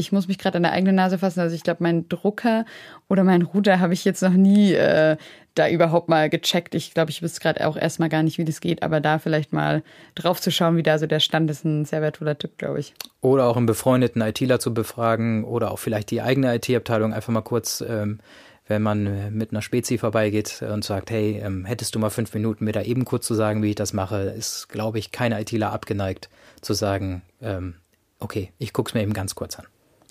ich 0.00 0.10
muss 0.10 0.26
mich 0.26 0.38
gerade 0.38 0.56
an 0.56 0.64
der 0.64 0.72
eigenen 0.72 0.96
Nase 0.96 1.18
fassen. 1.18 1.40
Also 1.40 1.54
ich 1.54 1.62
glaube, 1.62 1.82
mein 1.82 2.08
Drucker 2.08 2.64
oder 3.08 3.22
mein 3.22 3.42
Router 3.42 3.78
habe 3.78 3.92
ich 3.92 4.04
jetzt 4.04 4.22
noch 4.22 4.32
nie 4.32 4.72
äh, 4.72 5.16
da 5.54 5.68
überhaupt 5.68 6.08
mal 6.08 6.28
gecheckt. 6.28 6.74
Ich 6.74 6.94
glaube, 6.94 7.10
ich 7.10 7.22
wüsste 7.22 7.40
gerade 7.40 7.66
auch 7.66 7.76
erstmal 7.76 8.08
gar 8.08 8.22
nicht, 8.22 8.38
wie 8.38 8.44
das 8.44 8.60
geht, 8.60 8.82
aber 8.82 9.00
da 9.00 9.18
vielleicht 9.18 9.52
mal 9.52 9.82
drauf 10.14 10.40
zu 10.40 10.50
schauen, 10.50 10.76
wie 10.76 10.82
da 10.82 10.98
so 10.98 11.06
der 11.06 11.20
Stand 11.20 11.50
ist, 11.50 11.64
ein 11.64 11.84
sehr 11.84 12.02
wertvoller 12.02 12.36
Tipp, 12.36 12.58
glaube 12.58 12.80
ich. 12.80 12.94
Oder 13.20 13.46
auch 13.46 13.56
einen 13.56 13.66
befreundeten 13.66 14.22
ITler 14.22 14.58
zu 14.58 14.72
befragen 14.72 15.44
oder 15.44 15.70
auch 15.70 15.78
vielleicht 15.78 16.10
die 16.10 16.22
eigene 16.22 16.54
IT-Abteilung 16.54 17.12
einfach 17.12 17.32
mal 17.32 17.42
kurz, 17.42 17.84
ähm, 17.86 18.18
wenn 18.66 18.82
man 18.82 19.34
mit 19.36 19.50
einer 19.50 19.62
Spezi 19.62 19.98
vorbeigeht 19.98 20.62
und 20.62 20.84
sagt, 20.84 21.10
hey, 21.10 21.40
ähm, 21.44 21.64
hättest 21.64 21.94
du 21.94 21.98
mal 21.98 22.10
fünf 22.10 22.32
Minuten, 22.32 22.64
mir 22.64 22.72
da 22.72 22.82
eben 22.82 23.04
kurz 23.04 23.26
zu 23.26 23.34
sagen, 23.34 23.62
wie 23.62 23.70
ich 23.70 23.74
das 23.74 23.92
mache, 23.92 24.20
ist, 24.20 24.68
glaube 24.68 24.98
ich, 24.98 25.10
kein 25.10 25.32
ITler 25.32 25.72
abgeneigt 25.72 26.30
zu 26.60 26.72
sagen, 26.72 27.22
ähm, 27.42 27.74
okay, 28.20 28.52
ich 28.58 28.72
gucke 28.72 28.90
es 28.90 28.94
mir 28.94 29.02
eben 29.02 29.12
ganz 29.12 29.34
kurz 29.34 29.58
an. 29.58 29.66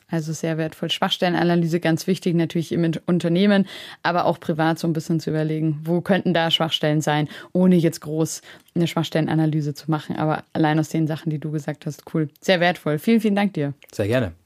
Also 0.10 0.34
sehr 0.34 0.58
wertvoll. 0.58 0.90
Schwachstellenanalyse 0.90 1.80
ganz 1.80 2.08
wichtig 2.08 2.36
natürlich 2.36 2.72
im 2.72 2.92
Unternehmen, 3.06 3.68
aber 4.04 4.26
auch 4.26 4.40
privat 4.40 4.80
so 4.80 4.88
ein 4.88 4.94
bisschen 4.94 5.20
zu 5.20 5.30
überlegen, 5.30 5.80
wo 5.84 6.02
könnten 6.02 6.34
da 6.34 6.52
Schwachstellen 6.52 7.02
sein, 7.02 7.28
ohne 7.54 7.76
jetzt 7.76 8.02
groß 8.02 8.42
eine 8.76 8.88
Schwachstellenanalyse 8.88 9.74
zu 9.74 9.92
machen. 9.92 10.16
Aber 10.16 10.44
allein 10.54 10.80
aus 10.80 10.90
den 10.90 11.08
Sachen, 11.08 11.30
die 11.30 11.40
du 11.40 11.52
gesagt 11.52 11.86
hast, 11.86 12.04
cool. 12.14 12.30
Sehr 12.42 12.60
wertvoll. 12.60 12.98
Vielen, 13.00 13.22
vielen 13.22 13.36
Dank 13.36 13.54
dir. 13.54 13.74
Sehr 13.92 14.08
gerne. 14.08 14.39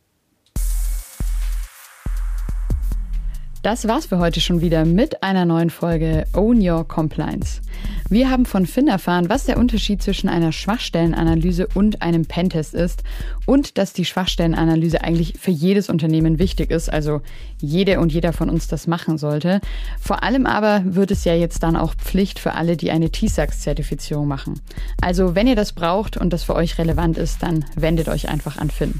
Das 3.63 3.87
war's 3.87 4.07
für 4.07 4.19
heute 4.19 4.41
schon 4.41 4.59
wieder 4.59 4.83
mit 4.83 5.23
einer 5.23 5.45
neuen 5.45 5.69
Folge 5.69 6.25
Own 6.33 6.59
Your 6.59 6.85
Compliance. 6.85 7.61
Wir 8.09 8.29
haben 8.29 8.45
von 8.45 8.65
Finn 8.65 8.89
erfahren, 8.89 9.29
was 9.29 9.45
der 9.45 9.57
Unterschied 9.57 10.03
zwischen 10.03 10.27
einer 10.27 10.51
Schwachstellenanalyse 10.51 11.69
und 11.73 12.01
einem 12.01 12.25
Pentest 12.25 12.73
ist 12.73 13.03
und 13.45 13.77
dass 13.77 13.93
die 13.93 14.03
Schwachstellenanalyse 14.03 15.01
eigentlich 15.01 15.35
für 15.39 15.51
jedes 15.51 15.87
Unternehmen 15.87 16.39
wichtig 16.39 16.71
ist, 16.71 16.91
also 16.91 17.21
jede 17.57 18.01
und 18.01 18.11
jeder 18.11 18.33
von 18.33 18.49
uns 18.49 18.67
das 18.67 18.85
machen 18.85 19.17
sollte. 19.17 19.61
Vor 19.97 20.23
allem 20.23 20.45
aber 20.45 20.81
wird 20.83 21.11
es 21.11 21.23
ja 21.23 21.33
jetzt 21.33 21.63
dann 21.63 21.77
auch 21.77 21.95
Pflicht 21.95 22.39
für 22.39 22.55
alle, 22.55 22.75
die 22.75 22.91
eine 22.91 23.11
TISAX-Zertifizierung 23.11 24.27
machen. 24.27 24.59
Also 24.99 25.35
wenn 25.35 25.47
ihr 25.47 25.55
das 25.55 25.71
braucht 25.71 26.17
und 26.17 26.33
das 26.33 26.43
für 26.43 26.55
euch 26.55 26.77
relevant 26.79 27.17
ist, 27.17 27.41
dann 27.41 27.63
wendet 27.77 28.09
euch 28.09 28.27
einfach 28.27 28.57
an 28.57 28.69
Finn. 28.69 28.99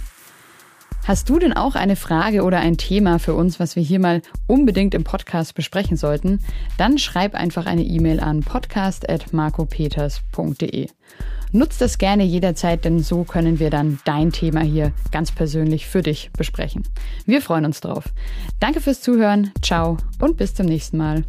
Hast 1.06 1.30
du 1.30 1.38
denn 1.38 1.54
auch 1.54 1.76
eine 1.76 1.98
Frage 1.98 2.44
oder 2.44 2.60
ein 2.60 2.78
Thema 2.78 3.20
für 3.20 3.34
uns, 3.34 3.60
was 3.60 3.76
wir 3.76 3.84
hier 3.84 4.00
mal 4.00 4.22
unbedingt 4.48 4.94
im 4.94 5.04
Podcast 5.04 5.54
besprechen 5.54 5.98
sollten? 5.98 6.40
Dann 6.78 6.98
schreib 6.98 7.36
einfach 7.36 7.66
eine 7.66 7.84
E-Mail 7.84 8.22
an 8.22 8.40
podcast.marcopeters.de. 8.40 10.88
Nutzt 11.52 11.82
das 11.82 11.98
gerne 11.98 12.24
jederzeit, 12.24 12.86
denn 12.86 13.00
so 13.00 13.26
können 13.26 13.60
wir 13.60 13.70
dann 13.70 14.00
dein 14.06 14.32
Thema 14.32 14.62
hier 14.62 14.94
ganz 15.12 15.30
persönlich 15.32 15.88
für 15.88 16.02
dich 16.02 16.32
besprechen. 16.32 16.84
Wir 17.26 17.42
freuen 17.42 17.66
uns 17.66 17.82
drauf. 17.82 18.06
Danke 18.62 18.80
fürs 18.80 19.02
Zuhören, 19.02 19.52
ciao 19.62 19.98
und 20.20 20.38
bis 20.38 20.56
zum 20.56 20.68
nächsten 20.68 20.96
Mal. 20.98 21.26